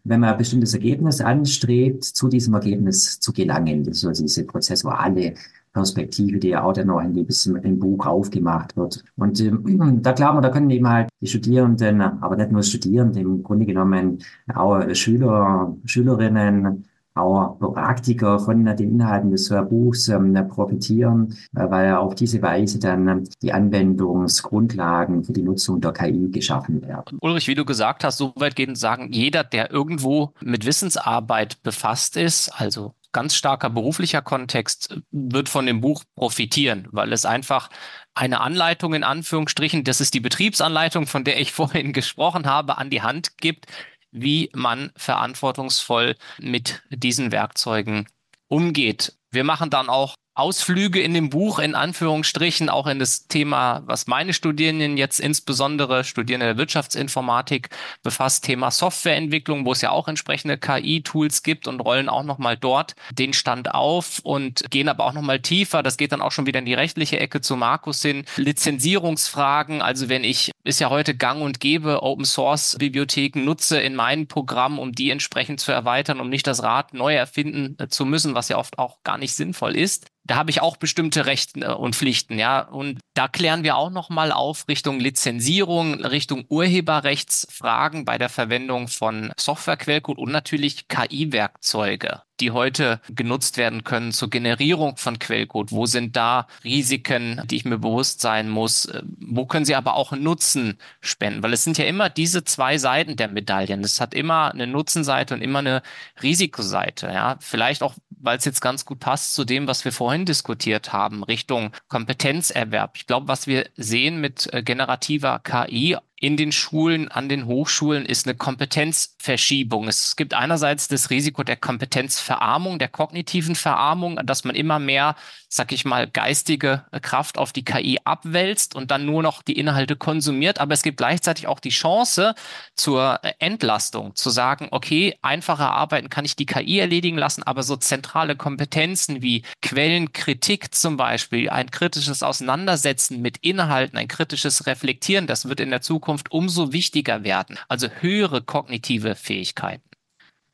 wenn 0.04 0.19
man 0.19 0.32
ein 0.32 0.38
bestimmtes 0.38 0.74
Ergebnis 0.74 1.22
anstrebt, 1.22 2.04
zu 2.04 2.28
diesem 2.28 2.56
Ergebnis 2.56 3.19
zu 3.19 3.32
gelangen. 3.32 3.84
Das 3.84 3.98
ist 3.98 4.02
so 4.02 4.12
diese 4.12 4.43
prozessuale 4.43 5.36
Perspektive, 5.74 6.40
die 6.40 6.50
ja 6.50 6.64
auch 6.64 6.74
dann 6.74 6.88
noch 6.88 7.02
in 7.02 7.14
dem 7.14 7.28
im 7.64 7.80
Buch 7.80 8.06
aufgemacht 8.06 8.78
wird. 8.78 9.04
Und 9.18 9.40
ähm, 9.42 10.00
da 10.02 10.12
glauben 10.12 10.38
wir, 10.38 10.42
da 10.42 10.50
können 10.50 10.70
eben 10.70 10.88
halt 10.88 11.10
die 11.22 11.28
Studierenden, 11.28 12.02
aber 12.02 12.36
nicht 12.36 12.52
nur 12.52 12.64
Studierende, 12.64 13.20
im 13.20 13.44
Grunde 13.44 13.66
genommen 13.66 14.20
auch 14.54 14.82
Schüler, 14.94 15.76
Schülerinnen, 15.86 16.86
auch 17.16 17.60
Praktiker 17.60 18.40
von 18.40 18.66
den 18.66 18.78
Inhalten 18.78 19.32
des 19.32 19.50
Buchs 19.70 20.08
ähm, 20.08 20.34
profitieren, 20.50 21.36
äh, 21.56 21.70
weil 21.70 21.94
auf 21.96 22.16
diese 22.16 22.42
Weise 22.42 22.80
dann 22.80 23.28
die 23.42 23.54
Anwendungsgrundlagen 23.54 25.24
für 25.24 25.34
die 25.34 25.44
Nutzung 25.44 25.80
der 25.80 25.94
KI 25.94 26.30
geschaffen 26.32 26.82
werden. 26.82 27.20
Ulrich, 27.22 27.48
wie 27.48 27.56
du 27.56 27.66
gesagt 27.66 28.04
hast, 28.04 28.18
so 28.18 28.34
weit 28.36 28.56
gehen 28.56 28.76
sagen, 28.76 29.10
jeder, 29.12 29.44
der 29.44 29.72
irgendwo 29.72 30.34
mit 30.42 30.66
Wissensarbeit 30.66 31.62
befasst 31.62 32.18
ist, 32.18 32.50
also 32.60 32.94
ganz 33.13 33.36
starker 33.36 33.69
beruflicher 33.69 34.21
Kontext 34.21 34.99
wird 35.12 35.47
von 35.47 35.65
dem 35.65 35.80
Buch 35.82 36.04
profitieren, 36.15 36.88
weil 36.91 37.13
es 37.13 37.26
einfach 37.26 37.69
eine 38.13 38.41
Anleitung 38.41 38.93
in 38.93 39.04
Anführungsstrichen, 39.04 39.84
das 39.84 40.02
ist 40.02 40.13
die 40.13 40.19
Betriebsanleitung, 40.19 41.08
von 41.08 41.23
der 41.23 41.39
ich 41.39 41.52
vorhin 41.54 41.93
gesprochen 41.93 42.45
habe, 42.45 42.78
an 42.78 42.89
die 42.89 43.02
Hand 43.02 43.38
gibt, 43.38 43.67
wie 44.12 44.49
man 44.54 44.91
verantwortungsvoll 44.95 46.15
mit 46.39 46.84
diesen 46.89 47.32
Werkzeugen 47.32 48.08
umgeht. 48.47 49.17
Wir 49.32 49.43
machen 49.43 49.69
dann 49.69 49.89
auch 49.89 50.15
Ausflüge 50.36 51.00
in 51.00 51.13
dem 51.13 51.30
Buch, 51.30 51.60
in 51.60 51.76
Anführungsstrichen, 51.76 52.67
auch 52.69 52.88
in 52.88 52.98
das 52.98 53.28
Thema, 53.28 53.84
was 53.86 54.08
meine 54.08 54.34
Studierenden 54.34 54.98
jetzt 54.98 55.19
insbesondere 55.19 56.04
Studierende 56.04 56.48
der 56.48 56.58
Wirtschaftsinformatik 56.58 57.69
befasst, 58.02 58.43
Thema 58.43 58.72
Softwareentwicklung, 58.72 59.63
wo 59.63 59.74
es 59.74 59.82
ja 59.82 59.91
auch 59.91 60.08
entsprechende 60.08 60.58
KI-Tools 60.58 61.43
gibt 61.43 61.67
und 61.67 61.80
rollen 61.82 62.10
auch 62.10 62.24
nochmal 62.24 62.58
dort 62.58 62.96
den 63.12 63.34
Stand 63.34 63.76
auf 63.76 64.22
und 64.24 64.63
gehen 64.72 64.89
aber 64.89 65.06
auch 65.06 65.13
nochmal 65.13 65.39
tiefer. 65.39 65.84
Das 65.84 65.98
geht 65.98 66.12
dann 66.12 66.22
auch 66.22 66.32
schon 66.32 66.48
wieder 66.48 66.60
in 66.60 66.65
die 66.65 66.74
rechtliche 66.74 67.19
Ecke 67.19 67.41
zu 67.41 67.56
Markus 67.56 68.02
hin. 68.02 68.26
Lizenzierungsfragen, 68.36 69.84
also 69.84 70.10
wenn 70.10 70.24
ich, 70.24 70.52
ist 70.63 70.80
ja 70.80 70.89
heute 70.89 71.15
gang 71.15 71.43
und 71.43 71.60
gäbe, 71.60 72.02
Open 72.02 72.26
Source 72.26 72.76
Bibliotheken 72.80 73.46
nutze 73.46 73.80
in 73.80 73.93
meinem 73.93 74.28
Programm, 74.28 74.80
um 74.80 74.93
die 74.93 75.12
entsprechend 75.12 75.60
zu 75.60 75.72
erweitern, 75.72 76.19
um 76.19 76.30
nicht 76.30 76.48
das 76.48 76.63
Rad 76.63 76.96
neu 76.96 77.13
erfinden 77.13 77.78
zu 77.89 78.04
müssen, 78.04 78.34
was 78.34 78.50
ja 78.50 78.58
oft 78.58 78.80
auch 78.80 79.04
gar 79.04 79.19
nicht 79.19 79.36
sinnvoll 79.36 79.76
ist 79.76 80.08
da 80.26 80.36
habe 80.36 80.52
ich 80.52 80.62
auch 80.62 80.78
bestimmte 80.78 81.26
Rechte 81.26 81.60
äh, 81.62 81.74
und 81.74 81.96
Pflichten, 81.96 82.40
ja. 82.40 82.62
Und 82.62 83.00
da 83.14 83.28
klären 83.28 83.64
wir 83.64 83.76
auch 83.76 83.90
nochmal 83.90 84.32
auf 84.32 84.68
Richtung 84.68 85.00
Lizenzierung, 85.00 85.96
Richtung 85.96 86.46
Urheberrechtsfragen 86.50 88.06
bei 88.06 88.18
der 88.18 88.30
Verwendung 88.30 88.88
von 88.88 89.32
Softwarequellcode 89.38 90.18
und 90.18 90.32
natürlich 90.32 90.88
KI-Werkzeuge 90.88 92.22
die 92.39 92.52
heute 92.52 93.00
genutzt 93.10 93.58
werden 93.58 93.84
können 93.84 94.12
zur 94.12 94.30
Generierung 94.30 94.98
von 94.98 95.19
Quellcode? 95.19 95.72
Wo 95.72 95.86
sind 95.86 96.15
da 96.15 96.48
Risiken, 96.63 97.41
die 97.46 97.58
ich 97.58 97.65
mir 97.65 97.78
bewusst 97.78 98.22
sein 98.22 98.50
muss? 98.50 98.91
Wo 99.19 99.46
können 99.46 99.65
sie 99.65 99.76
aber 99.76 99.96
auch 99.96 100.12
Nutzen 100.12 100.78
spenden? 101.02 101.43
Weil 101.43 101.54
es 101.54 101.63
sind 101.63 101.78
ja 101.78 101.86
immer 101.86 102.10
diese 102.10 102.43
zwei 102.43 102.78
Seiten 102.78 103.15
der 103.15 103.28
Medaillen. 103.28 103.84
Es 103.84 104.02
hat 104.02 104.13
immer 104.13 104.52
eine 104.52 104.67
Nutzenseite 104.67 105.34
und 105.34 105.41
immer 105.41 105.60
eine 105.60 105.84
Risikoseite. 106.22 107.08
Ja, 107.08 107.38
vielleicht 107.39 107.84
auch, 107.84 107.93
weil 108.10 108.38
es 108.38 108.46
jetzt 108.46 108.62
ganz 108.62 108.86
gut 108.86 109.00
passt 109.00 109.36
zu 109.36 109.46
dem, 109.46 109.67
was 109.67 109.86
wir 109.86 109.91
vorhin 109.91 110.26
diskutiert 110.26 110.93
haben, 110.93 111.24
Richtung 111.24 111.72
Kompetenzerwerb. 111.88 112.93
Ich 112.96 113.08
glaube, 113.08 113.28
was 113.28 113.48
wir 113.48 113.69
sehen 113.76 114.22
mit 114.22 114.52
äh, 114.54 114.63
generativer 114.63 115.39
KI 115.39 115.98
in 116.24 116.38
den 116.38 116.54
Schulen, 116.54 117.10
an 117.10 117.28
den 117.28 117.48
Hochschulen 117.48 118.06
ist 118.06 118.26
eine 118.26 118.36
Kompetenzverschiebung. 118.36 119.90
Es 119.90 120.16
gibt 120.16 120.34
einerseits 120.34 120.88
das 120.88 121.10
Risiko 121.10 121.44
der 121.44 121.58
Kompetenzverarmung, 121.58 122.80
der 122.80 122.88
kognitiven 122.88 123.56
Verarmung, 123.56 124.18
dass 124.24 124.46
man 124.46 124.56
immer 124.56 124.80
mehr, 124.80 125.18
sag 125.50 125.74
ich 125.74 125.84
mal, 125.84 126.08
geistige 126.08 126.86
Kraft 127.02 127.38
auf 127.38 127.52
die 127.52 127.66
KI 127.66 128.00
abwälzt 128.06 128.74
und 128.74 128.90
dann 128.90 129.06
nur 129.06 129.22
noch 129.22 129.42
die 129.42 129.60
Inhalte 129.60 129.98
konsumiert. 129.98 130.62
Aber 130.62 130.74
es 130.74 130.82
gibt 130.82 130.96
gleichzeitig 130.96 131.48
auch 131.48 131.60
die 131.60 131.72
Chance 131.72 132.36
zur 132.74 133.20
Entlastung, 133.40 134.16
zu 134.16 134.30
sagen, 134.30 134.70
okay, 134.72 135.18
einfache 135.22 135.68
Arbeiten 135.68 136.08
kann 136.08 136.24
ich 136.24 136.38
die 136.38 136.46
KI 136.46 136.80
erledigen 136.80 137.18
lassen, 137.18 137.44
aber 137.44 137.64
so 137.64 137.76
zentrale 137.76 138.38
Kompetenzen 138.38 139.22
wie 139.22 139.44
Quellenkritik 139.62 140.74
zum 140.74 140.96
Beispiel, 140.96 141.50
ein 141.50 141.70
kritisches 141.70 142.24
Auseinandersetzen 142.24 143.22
mit 143.22 143.40
Inhalten, 143.40 143.98
ein 143.98 144.08
kritisches 144.08 144.68
Reflektieren, 144.68 145.28
das 145.28 145.50
wird 145.50 145.60
in 145.60 145.70
der 145.70 145.82
Zukunft 145.82 146.12
Zukunft 146.13 146.32
umso 146.32 146.73
wichtiger 146.73 147.23
werden. 147.23 147.58
Also 147.67 147.88
höhere 147.88 148.41
kognitive 148.41 149.15
Fähigkeiten. 149.15 149.84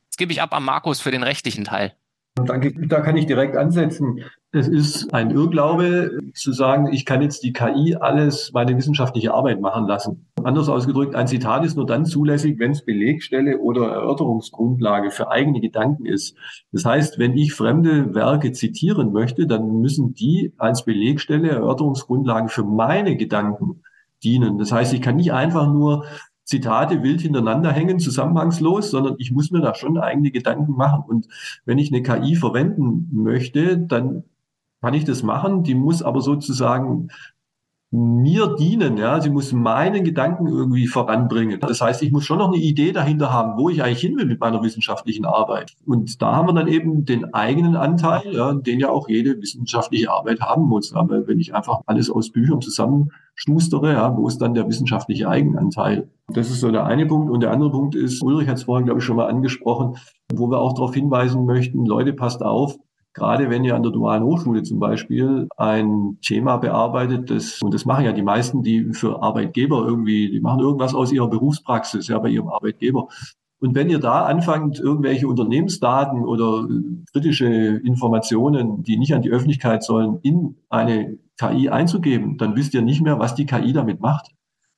Jetzt 0.06 0.18
gebe 0.18 0.32
ich 0.32 0.42
ab 0.42 0.54
an 0.54 0.64
Markus 0.64 1.02
für 1.02 1.12
den 1.12 1.24
rechtlichen 1.24 1.66
Teil. 1.66 1.94
Danke, 2.36 2.74
da 2.88 3.02
kann 3.02 3.18
ich 3.18 3.26
direkt 3.26 3.58
ansetzen. 3.58 4.24
Es 4.52 4.70
ist 4.70 5.14
ein 5.14 5.32
Irrglaube 5.32 6.22
zu 6.34 6.54
sagen, 6.54 6.88
ich 6.94 7.06
kann 7.06 7.22
jetzt 7.22 7.44
die 7.44 7.52
KI 7.52 7.98
alles 8.00 8.52
meine 8.54 8.78
wissenschaftliche 8.78 9.34
Arbeit 9.34 9.60
machen 9.60 9.88
lassen. 9.88 10.28
Anders 10.42 10.70
ausgedrückt, 10.70 11.16
ein 11.16 11.28
Zitat 11.28 11.66
ist 11.66 11.76
nur 11.76 11.86
dann 11.86 12.06
zulässig, 12.06 12.58
wenn 12.58 12.72
es 12.72 12.86
Belegstelle 12.86 13.58
oder 13.58 13.90
Erörterungsgrundlage 13.90 15.12
für 15.12 15.30
eigene 15.30 15.60
Gedanken 15.60 16.06
ist. 16.06 16.38
Das 16.72 16.86
heißt, 16.86 17.20
wenn 17.20 17.38
ich 17.38 17.54
fremde 17.54 18.16
Werke 18.16 18.54
zitieren 18.54 19.12
möchte, 19.12 19.46
dann 19.46 19.82
müssen 19.82 20.14
die 20.14 20.54
als 20.58 20.86
Belegstelle, 20.86 21.50
Erörterungsgrundlage 21.50 22.48
für 22.48 22.64
meine 22.64 23.18
Gedanken 23.18 23.82
dienen. 24.24 24.58
Das 24.58 24.72
heißt, 24.72 24.94
ich 24.94 25.02
kann 25.02 25.16
nicht 25.16 25.34
einfach 25.34 25.72
nur 25.72 26.06
Zitate 26.44 27.04
wild 27.04 27.22
hintereinander 27.22 27.72
hängen, 27.72 28.00
zusammenhangslos, 28.00 28.90
sondern 28.90 29.16
ich 29.20 29.32
muss 29.32 29.52
mir 29.52 29.62
da 29.62 29.76
schon 29.76 30.00
eigene 30.00 30.32
Gedanken 30.32 30.74
machen. 30.74 31.04
Und 31.08 31.28
wenn 31.66 31.78
ich 31.78 31.94
eine 31.94 32.02
KI 32.02 32.36
verwenden 32.36 33.08
möchte, 33.12 33.78
dann 33.78 34.24
kann 34.82 34.96
ich 34.96 35.06
das 35.06 35.22
machen. 35.22 35.64
Die 35.64 35.76
muss 35.76 36.02
aber 36.02 36.22
sozusagen 36.22 37.10
mir 37.92 38.56
dienen, 38.56 38.98
ja, 38.98 39.20
sie 39.20 39.32
muss 39.32 39.52
meinen 39.52 40.04
Gedanken 40.04 40.48
irgendwie 40.48 40.86
voranbringen. 40.86 41.60
Das 41.60 41.82
heißt, 41.82 42.04
ich 42.04 42.12
muss 42.12 42.24
schon 42.24 42.38
noch 42.38 42.50
eine 42.50 42.62
Idee 42.62 42.92
dahinter 42.92 43.34
haben, 43.34 43.60
wo 43.60 43.70
ich 43.70 43.82
eigentlich 43.82 44.02
hin 44.02 44.16
will 44.16 44.28
mit 44.28 44.40
meiner 44.40 44.62
wissenschaftlichen 44.62 45.26
Arbeit. 45.26 45.74
Und 45.88 46.22
da 46.22 46.36
haben 46.36 46.48
wir 46.48 46.54
dann 46.54 46.68
eben 46.68 47.06
den 47.06 47.34
eigenen 47.34 47.76
Anteil, 47.76 48.32
ja, 48.32 48.54
den 48.54 48.80
ja 48.80 48.90
auch 48.90 49.10
jede 49.10 49.42
wissenschaftliche 49.42 50.12
Arbeit 50.12 50.40
haben 50.40 50.66
muss. 50.66 50.94
Aber 50.94 51.28
wenn 51.28 51.40
ich 51.40 51.56
einfach 51.56 51.82
alles 51.88 52.12
aus 52.12 52.32
Büchern 52.32 52.62
zusammenschustere, 52.62 53.94
ja, 53.94 54.16
wo 54.16 54.28
ist 54.28 54.38
dann 54.38 54.54
der 54.54 54.68
wissenschaftliche 54.68 55.28
Eigenanteil? 55.28 56.10
Das 56.28 56.52
ist 56.52 56.60
so 56.60 56.70
der 56.72 56.86
eine 56.86 57.08
Punkt. 57.08 57.32
Und 57.32 57.42
der 57.42 57.50
andere 57.50 57.72
Punkt 57.72 57.96
ist, 57.96 58.22
Ulrich 58.22 58.48
hat 58.48 58.58
es 58.58 58.64
vorhin, 58.64 58.86
glaube 58.86 59.00
ich, 59.00 59.06
schon 59.06 59.16
mal 59.16 59.28
angesprochen, 59.28 59.98
wo 60.32 60.48
wir 60.52 60.60
auch 60.60 60.74
darauf 60.74 60.94
hinweisen 60.94 61.46
möchten, 61.46 61.86
Leute, 61.88 62.14
passt 62.14 62.44
auf, 62.44 62.78
Gerade 63.20 63.50
wenn 63.50 63.66
ihr 63.66 63.76
an 63.76 63.84
der 63.84 63.92
dualen 63.92 64.24
Hochschule 64.24 64.64
zum 64.64 64.80
Beispiel 64.80 65.50
ein 65.58 66.18
Thema 66.22 66.56
bearbeitet, 66.56 67.30
das, 67.30 67.62
und 67.62 67.74
das 67.74 67.86
machen 67.86 68.06
ja 68.06 68.14
die 68.14 68.22
meisten, 68.22 68.64
die 68.64 68.94
für 68.94 69.22
Arbeitgeber 69.22 69.86
irgendwie, 69.86 70.32
die 70.32 70.40
machen 70.40 70.62
irgendwas 70.62 70.96
aus 70.96 71.12
ihrer 71.12 71.30
Berufspraxis, 71.30 72.08
ja, 72.08 72.18
bei 72.18 72.30
ihrem 72.30 72.48
Arbeitgeber. 72.48 73.10
Und 73.60 73.76
wenn 73.76 73.90
ihr 73.90 74.00
da 74.00 74.26
anfangt, 74.26 74.80
irgendwelche 74.80 75.28
Unternehmensdaten 75.28 76.24
oder 76.24 76.66
kritische 77.12 77.46
Informationen, 77.46 78.84
die 78.84 78.98
nicht 78.98 79.14
an 79.14 79.22
die 79.22 79.32
Öffentlichkeit 79.32 79.84
sollen, 79.84 80.20
in 80.22 80.56
eine 80.70 81.18
KI 81.38 81.68
einzugeben, 81.68 82.38
dann 82.38 82.56
wisst 82.56 82.74
ihr 82.74 82.82
nicht 82.82 83.02
mehr, 83.02 83.20
was 83.20 83.36
die 83.36 83.46
KI 83.46 83.74
damit 83.74 84.00
macht. 84.00 84.32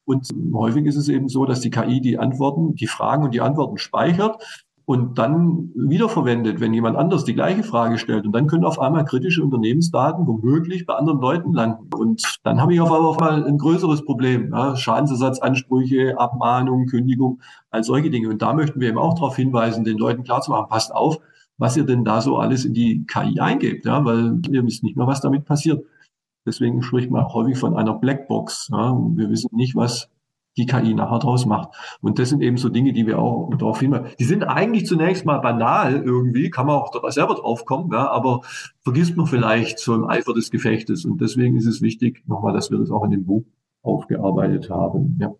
Und 0.03 0.27
häufig 0.53 0.87
ist 0.87 0.95
es 0.95 1.09
eben 1.09 1.29
so, 1.29 1.45
dass 1.45 1.59
die 1.59 1.69
KI 1.69 2.01
die 2.01 2.17
Antworten, 2.17 2.73
die 2.73 2.87
Fragen 2.87 3.23
und 3.23 3.35
die 3.35 3.41
Antworten 3.41 3.77
speichert 3.77 4.65
und 4.91 5.17
dann 5.17 5.71
wiederverwendet, 5.73 6.59
wenn 6.59 6.73
jemand 6.73 6.97
anders 6.97 7.23
die 7.23 7.33
gleiche 7.33 7.63
Frage 7.63 7.97
stellt. 7.97 8.25
Und 8.25 8.33
dann 8.33 8.47
können 8.47 8.65
auf 8.65 8.77
einmal 8.77 9.05
kritische 9.05 9.41
Unternehmensdaten 9.41 10.27
womöglich 10.27 10.85
bei 10.85 10.95
anderen 10.95 11.21
Leuten 11.21 11.53
landen. 11.53 11.87
Und 11.95 12.21
dann 12.43 12.59
habe 12.59 12.73
ich 12.73 12.81
auf 12.81 12.91
einmal 12.91 13.45
ein 13.45 13.57
größeres 13.57 14.03
Problem. 14.03 14.51
Ja, 14.51 14.75
Schadensersatzansprüche, 14.75 16.19
Abmahnung, 16.19 16.87
Kündigung, 16.87 17.39
all 17.69 17.85
solche 17.85 18.09
Dinge. 18.09 18.27
Und 18.27 18.41
da 18.41 18.53
möchten 18.53 18.81
wir 18.81 18.89
eben 18.89 18.97
auch 18.97 19.13
darauf 19.13 19.37
hinweisen, 19.37 19.85
den 19.85 19.97
Leuten 19.97 20.23
klarzumachen, 20.23 20.67
passt 20.67 20.93
auf, 20.93 21.19
was 21.57 21.77
ihr 21.77 21.85
denn 21.85 22.03
da 22.03 22.19
so 22.19 22.37
alles 22.37 22.65
in 22.65 22.73
die 22.73 23.05
KI 23.05 23.39
eingebt, 23.39 23.85
ja, 23.85 24.03
weil 24.03 24.41
ihr 24.49 24.65
wisst 24.65 24.83
nicht 24.83 24.97
mehr, 24.97 25.07
was 25.07 25.21
damit 25.21 25.45
passiert. 25.45 25.85
Deswegen 26.45 26.81
spricht 26.81 27.09
man 27.09 27.25
häufig 27.27 27.57
von 27.57 27.77
einer 27.77 27.93
Blackbox. 27.93 28.67
Ja. 28.73 28.93
Wir 29.15 29.29
wissen 29.29 29.51
nicht, 29.53 29.73
was 29.73 30.09
die 30.57 30.65
KI 30.65 30.93
nachher 30.93 31.19
draus 31.19 31.45
macht. 31.45 31.69
Und 32.01 32.19
das 32.19 32.29
sind 32.29 32.41
eben 32.41 32.57
so 32.57 32.69
Dinge, 32.69 32.93
die 32.93 33.07
wir 33.07 33.19
auch 33.19 33.49
darauf 33.57 33.79
hinweisen. 33.79 34.07
Die 34.19 34.25
sind 34.25 34.43
eigentlich 34.43 34.85
zunächst 34.85 35.25
mal 35.25 35.39
banal 35.39 36.03
irgendwie, 36.03 36.49
kann 36.49 36.67
man 36.67 36.75
auch 36.75 36.91
selber 37.09 37.35
drauf 37.35 37.65
kommen, 37.65 37.91
ja, 37.91 38.09
aber 38.09 38.41
vergisst 38.81 39.15
man 39.15 39.27
vielleicht 39.27 39.79
so 39.79 39.95
im 39.95 40.05
Eifer 40.05 40.33
des 40.33 40.51
Gefechtes. 40.51 41.05
Und 41.05 41.21
deswegen 41.21 41.55
ist 41.55 41.65
es 41.67 41.81
wichtig, 41.81 42.23
nochmal, 42.27 42.53
dass 42.53 42.71
wir 42.71 42.77
das 42.77 42.91
auch 42.91 43.03
in 43.03 43.11
dem 43.11 43.25
Buch 43.25 43.45
aufgearbeitet 43.81 44.69
haben. 44.69 45.17
Ja. 45.19 45.33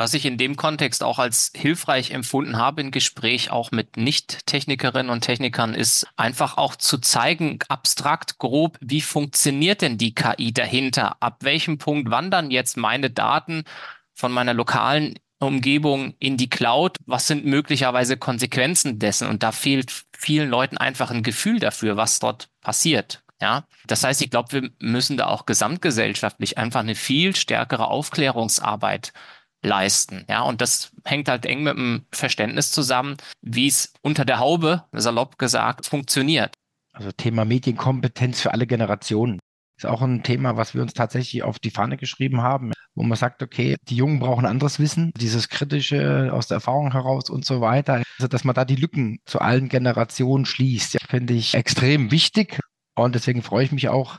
Was 0.00 0.14
ich 0.14 0.26
in 0.26 0.38
dem 0.38 0.54
Kontext 0.54 1.02
auch 1.02 1.18
als 1.18 1.50
hilfreich 1.56 2.12
empfunden 2.12 2.56
habe 2.56 2.82
im 2.82 2.92
Gespräch 2.92 3.50
auch 3.50 3.72
mit 3.72 3.96
Nicht-Technikerinnen 3.96 5.10
und 5.10 5.22
Technikern 5.22 5.74
ist 5.74 6.06
einfach 6.16 6.56
auch 6.56 6.76
zu 6.76 6.98
zeigen, 6.98 7.58
abstrakt, 7.68 8.38
grob, 8.38 8.78
wie 8.80 9.00
funktioniert 9.00 9.82
denn 9.82 9.98
die 9.98 10.14
KI 10.14 10.52
dahinter? 10.52 11.16
Ab 11.20 11.38
welchem 11.40 11.78
Punkt 11.78 12.12
wandern 12.12 12.52
jetzt 12.52 12.76
meine 12.76 13.10
Daten 13.10 13.64
von 14.18 14.32
meiner 14.32 14.52
lokalen 14.52 15.18
Umgebung 15.38 16.14
in 16.18 16.36
die 16.36 16.50
Cloud? 16.50 16.96
Was 17.06 17.28
sind 17.28 17.46
möglicherweise 17.46 18.16
Konsequenzen 18.16 18.98
dessen? 18.98 19.28
Und 19.28 19.42
da 19.42 19.52
fehlt 19.52 20.04
vielen 20.16 20.50
Leuten 20.50 20.76
einfach 20.76 21.10
ein 21.10 21.22
Gefühl 21.22 21.60
dafür, 21.60 21.96
was 21.96 22.18
dort 22.18 22.48
passiert. 22.60 23.22
Ja, 23.40 23.64
das 23.86 24.02
heißt, 24.02 24.20
ich 24.20 24.30
glaube, 24.30 24.50
wir 24.52 24.70
müssen 24.80 25.16
da 25.16 25.28
auch 25.28 25.46
gesamtgesellschaftlich 25.46 26.58
einfach 26.58 26.80
eine 26.80 26.96
viel 26.96 27.36
stärkere 27.36 27.86
Aufklärungsarbeit 27.86 29.12
leisten. 29.62 30.24
Ja, 30.28 30.42
und 30.42 30.60
das 30.60 30.90
hängt 31.04 31.28
halt 31.28 31.46
eng 31.46 31.62
mit 31.62 31.76
dem 31.76 32.06
Verständnis 32.10 32.72
zusammen, 32.72 33.16
wie 33.40 33.68
es 33.68 33.92
unter 34.02 34.24
der 34.24 34.40
Haube, 34.40 34.84
salopp 34.90 35.38
gesagt, 35.38 35.86
funktioniert. 35.86 36.54
Also 36.92 37.12
Thema 37.12 37.44
Medienkompetenz 37.44 38.40
für 38.40 38.52
alle 38.52 38.66
Generationen 38.66 39.38
ist 39.76 39.86
auch 39.86 40.02
ein 40.02 40.24
Thema, 40.24 40.56
was 40.56 40.74
wir 40.74 40.82
uns 40.82 40.92
tatsächlich 40.92 41.44
auf 41.44 41.60
die 41.60 41.70
Fahne 41.70 41.96
geschrieben 41.96 42.42
haben, 42.42 42.72
wo 42.98 43.04
man 43.04 43.16
sagt, 43.16 43.44
okay, 43.44 43.76
die 43.88 43.94
Jungen 43.94 44.18
brauchen 44.18 44.44
anderes 44.44 44.80
Wissen, 44.80 45.12
dieses 45.16 45.48
kritische 45.48 46.30
aus 46.32 46.48
der 46.48 46.56
Erfahrung 46.56 46.90
heraus 46.90 47.30
und 47.30 47.44
so 47.44 47.60
weiter. 47.60 48.02
Also, 48.18 48.26
dass 48.26 48.42
man 48.42 48.56
da 48.56 48.64
die 48.64 48.74
Lücken 48.74 49.20
zu 49.24 49.40
allen 49.40 49.68
Generationen 49.68 50.44
schließt, 50.44 50.94
ja, 50.94 51.00
finde 51.08 51.34
ich 51.34 51.54
extrem 51.54 52.10
wichtig. 52.10 52.58
Und 52.96 53.14
deswegen 53.14 53.42
freue 53.42 53.64
ich 53.64 53.70
mich 53.70 53.88
auch, 53.88 54.18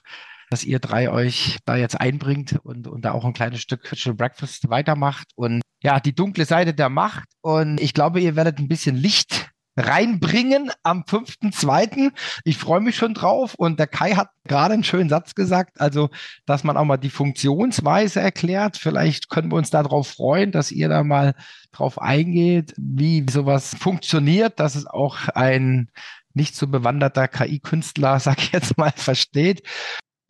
dass 0.50 0.64
ihr 0.64 0.80
drei 0.80 1.12
euch 1.12 1.58
da 1.66 1.76
jetzt 1.76 2.00
einbringt 2.00 2.58
und, 2.64 2.88
und 2.88 3.04
da 3.04 3.12
auch 3.12 3.26
ein 3.26 3.34
kleines 3.34 3.62
Stück 3.62 3.92
Virtual 3.92 4.16
Breakfast 4.16 4.70
weitermacht. 4.70 5.28
Und 5.36 5.62
ja, 5.84 6.00
die 6.00 6.16
dunkle 6.16 6.46
Seite 6.46 6.74
der 6.74 6.90
Macht. 6.90 7.28
Und 7.42 7.82
ich 7.82 7.94
glaube, 7.94 8.22
ihr 8.22 8.38
werdet 8.38 8.60
ein 8.60 8.70
bisschen 8.70 8.96
Licht 8.96 9.50
reinbringen 9.78 10.72
am 10.84 11.04
5.2. 11.04 12.12
Ich 12.44 12.58
freue 12.58 12.82
mich 12.82 12.96
schon 12.96 13.14
drauf. 13.14 13.56
Und 13.56 13.80
der 13.80 13.88
Kai 13.88 14.16
hat 14.16 14.30
gerade 14.46 14.74
einen 14.74 14.84
schönen 14.84 15.10
Satz 15.10 15.36
gesagt, 15.36 15.80
also, 15.80 16.10
dass 16.46 16.64
man 16.64 16.78
auch 16.78 16.86
mal 16.86 16.98
die 16.98 17.10
Funktionsweise 17.10 18.20
erklärt. 18.20 18.78
Vielleicht 18.78 19.30
können 19.30 19.52
wir 19.52 19.58
uns 19.58 19.70
darauf 19.70 20.08
freuen, 20.08 20.52
dass 20.52 20.72
ihr 20.72 20.90
da 20.90 21.04
mal 21.04 21.36
drauf 21.72 22.02
eingeht, 22.02 22.74
wie 22.78 23.26
sowas 23.30 23.76
funktioniert, 23.80 24.60
dass 24.60 24.76
es 24.76 24.86
auch 24.86 25.28
ein 25.30 25.90
nicht 26.34 26.56
so 26.56 26.68
bewanderter 26.68 27.28
KI-Künstler, 27.28 28.20
sag 28.20 28.40
ich 28.40 28.52
jetzt 28.52 28.78
mal, 28.78 28.92
versteht. 28.96 29.64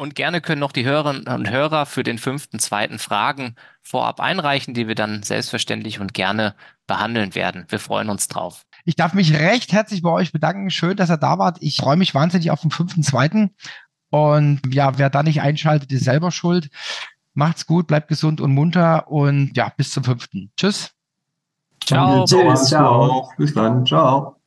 Und 0.01 0.15
gerne 0.15 0.39
können 0.39 0.61
noch 0.61 0.71
die 0.71 0.85
Hörerinnen 0.85 1.27
und 1.27 1.49
Hörer 1.49 1.85
für 1.85 2.03
den 2.03 2.19
fünften, 2.19 2.57
zweiten 2.59 2.99
Fragen 2.99 3.55
vorab 3.81 4.21
einreichen, 4.21 4.73
die 4.73 4.87
wir 4.87 4.95
dann 4.95 5.23
selbstverständlich 5.23 5.99
und 5.99 6.13
gerne 6.13 6.55
behandeln 6.87 7.35
werden. 7.35 7.65
Wir 7.67 7.79
freuen 7.79 8.09
uns 8.09 8.29
drauf. 8.29 8.63
Ich 8.89 8.95
darf 8.95 9.13
mich 9.13 9.35
recht 9.35 9.71
herzlich 9.71 10.01
bei 10.01 10.09
euch 10.09 10.31
bedanken. 10.31 10.71
Schön, 10.71 10.97
dass 10.97 11.11
ihr 11.11 11.17
da 11.17 11.37
wart. 11.37 11.57
Ich 11.59 11.75
freue 11.75 11.95
mich 11.95 12.15
wahnsinnig 12.15 12.49
auf 12.49 12.61
den 12.61 12.71
fünften, 12.71 13.03
zweiten. 13.03 13.51
Und 14.09 14.61
ja, 14.73 14.97
wer 14.97 15.11
da 15.11 15.21
nicht 15.21 15.41
einschaltet, 15.41 15.91
ist 15.91 16.05
selber 16.05 16.31
schuld. 16.31 16.71
Macht's 17.35 17.67
gut, 17.67 17.85
bleibt 17.85 18.07
gesund 18.07 18.41
und 18.41 18.51
munter 18.51 19.07
und 19.07 19.55
ja, 19.55 19.71
bis 19.77 19.91
zum 19.91 20.03
fünften. 20.03 20.51
Tschüss. 20.57 20.89
Ciao. 21.85 22.25
Tschüss. 22.25 22.65
Ciao. 22.65 23.29
Bis 23.37 23.53
dann. 23.53 23.85
Ciao 23.85 24.38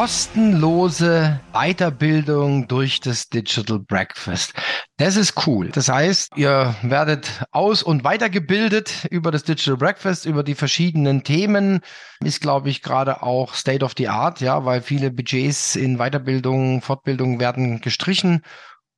kostenlose 0.00 1.40
Weiterbildung 1.52 2.66
durch 2.66 3.00
das 3.00 3.28
Digital 3.28 3.80
Breakfast. 3.80 4.54
Das 4.96 5.14
ist 5.14 5.46
cool. 5.46 5.68
Das 5.68 5.90
heißt, 5.90 6.38
ihr 6.38 6.74
werdet 6.80 7.44
aus- 7.50 7.82
und 7.82 8.02
weitergebildet 8.02 9.06
über 9.10 9.30
das 9.30 9.42
Digital 9.42 9.76
Breakfast, 9.76 10.24
über 10.24 10.42
die 10.42 10.54
verschiedenen 10.54 11.22
Themen. 11.22 11.80
Ist, 12.24 12.40
glaube 12.40 12.70
ich, 12.70 12.80
gerade 12.80 13.22
auch 13.22 13.52
State 13.52 13.84
of 13.84 13.92
the 13.98 14.08
Art, 14.08 14.40
ja, 14.40 14.64
weil 14.64 14.80
viele 14.80 15.10
Budgets 15.10 15.76
in 15.76 15.98
Weiterbildung, 15.98 16.80
Fortbildung 16.80 17.38
werden 17.38 17.82
gestrichen 17.82 18.40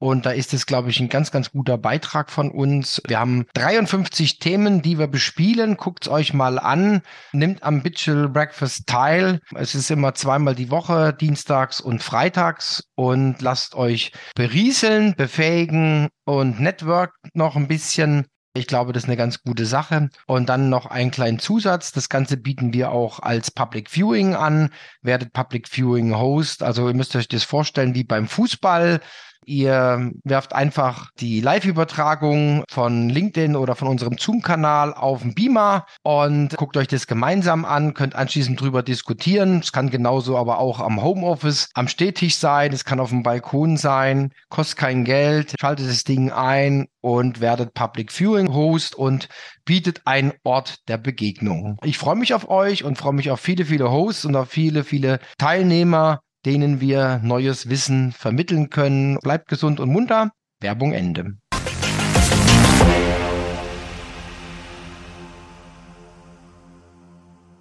und 0.02 0.26
da 0.26 0.32
ist 0.32 0.52
es, 0.52 0.66
glaube 0.66 0.90
ich, 0.90 0.98
ein 0.98 1.08
ganz, 1.08 1.30
ganz 1.30 1.52
guter 1.52 1.78
Beitrag 1.78 2.32
von 2.32 2.50
uns. 2.50 3.00
Wir 3.06 3.20
haben 3.20 3.46
53 3.54 4.40
Themen, 4.40 4.82
die 4.82 4.98
wir 4.98 5.06
bespielen. 5.06 5.76
Guckt 5.76 6.06
es 6.06 6.12
euch 6.12 6.34
mal 6.34 6.58
an. 6.58 7.02
Nimmt 7.32 7.62
am 7.62 7.84
Digital 7.84 8.28
Breakfast 8.28 8.88
teil. 8.88 9.38
Es 9.54 9.76
ist 9.76 9.92
immer 9.92 10.12
zweimal 10.14 10.56
die 10.56 10.72
Woche, 10.72 11.12
dienstags 11.12 11.80
und 11.80 12.02
freitags. 12.02 12.82
Und 12.96 13.42
lasst 13.42 13.76
euch 13.76 14.10
berieseln, 14.34 15.14
befähigen 15.14 16.08
und 16.24 16.58
network 16.58 17.14
noch 17.32 17.54
ein 17.54 17.68
bisschen. 17.68 18.26
Ich 18.54 18.66
glaube, 18.66 18.92
das 18.92 19.04
ist 19.04 19.08
eine 19.08 19.16
ganz 19.16 19.40
gute 19.44 19.66
Sache. 19.66 20.08
Und 20.26 20.48
dann 20.48 20.68
noch 20.68 20.86
einen 20.86 21.12
kleinen 21.12 21.38
Zusatz. 21.38 21.92
Das 21.92 22.08
Ganze 22.08 22.36
bieten 22.36 22.72
wir 22.72 22.90
auch 22.90 23.20
als 23.20 23.52
Public 23.52 23.88
Viewing 23.88 24.34
an. 24.34 24.70
Werdet 25.00 25.32
Public 25.32 25.68
Viewing 25.68 26.16
Host. 26.16 26.64
Also 26.64 26.88
ihr 26.88 26.94
müsst 26.94 27.14
euch 27.14 27.28
das 27.28 27.44
vorstellen 27.44 27.94
wie 27.94 28.02
beim 28.02 28.26
Fußball. 28.26 29.00
Ihr 29.44 30.12
werft 30.24 30.54
einfach 30.54 31.10
die 31.18 31.40
Live-Übertragung 31.40 32.64
von 32.70 33.08
LinkedIn 33.08 33.56
oder 33.56 33.74
von 33.74 33.88
unserem 33.88 34.18
Zoom-Kanal 34.18 34.94
auf 34.94 35.22
den 35.22 35.34
Beamer 35.34 35.86
und 36.02 36.56
guckt 36.56 36.76
euch 36.76 36.88
das 36.88 37.06
gemeinsam 37.06 37.64
an, 37.64 37.94
könnt 37.94 38.14
anschließend 38.14 38.60
drüber 38.60 38.82
diskutieren. 38.82 39.60
Es 39.60 39.72
kann 39.72 39.90
genauso 39.90 40.36
aber 40.36 40.58
auch 40.58 40.80
am 40.80 41.02
Homeoffice, 41.02 41.70
am 41.74 41.88
Stehtisch 41.88 42.36
sein, 42.36 42.72
es 42.72 42.84
kann 42.84 43.00
auf 43.00 43.10
dem 43.10 43.22
Balkon 43.22 43.76
sein, 43.76 44.32
kostet 44.48 44.78
kein 44.78 45.04
Geld, 45.04 45.54
schaltet 45.60 45.88
das 45.88 46.04
Ding 46.04 46.30
ein 46.30 46.86
und 47.00 47.40
werdet 47.40 47.74
Public 47.74 48.12
Viewing 48.12 48.52
Host 48.52 48.94
und 48.94 49.28
bietet 49.64 50.02
einen 50.04 50.32
Ort 50.44 50.88
der 50.88 50.98
Begegnung. 50.98 51.78
Ich 51.82 51.98
freue 51.98 52.16
mich 52.16 52.34
auf 52.34 52.48
euch 52.48 52.84
und 52.84 52.96
freue 52.96 53.12
mich 53.12 53.30
auf 53.30 53.40
viele, 53.40 53.64
viele 53.64 53.90
Hosts 53.90 54.24
und 54.24 54.36
auf 54.36 54.48
viele, 54.48 54.84
viele 54.84 55.18
Teilnehmer 55.38 56.20
denen 56.44 56.80
wir 56.80 57.20
neues 57.22 57.68
Wissen 57.68 58.12
vermitteln 58.12 58.70
können. 58.70 59.18
Bleibt 59.18 59.48
gesund 59.48 59.80
und 59.80 59.90
munter. 59.90 60.32
Werbung 60.60 60.92
Ende. 60.92 61.38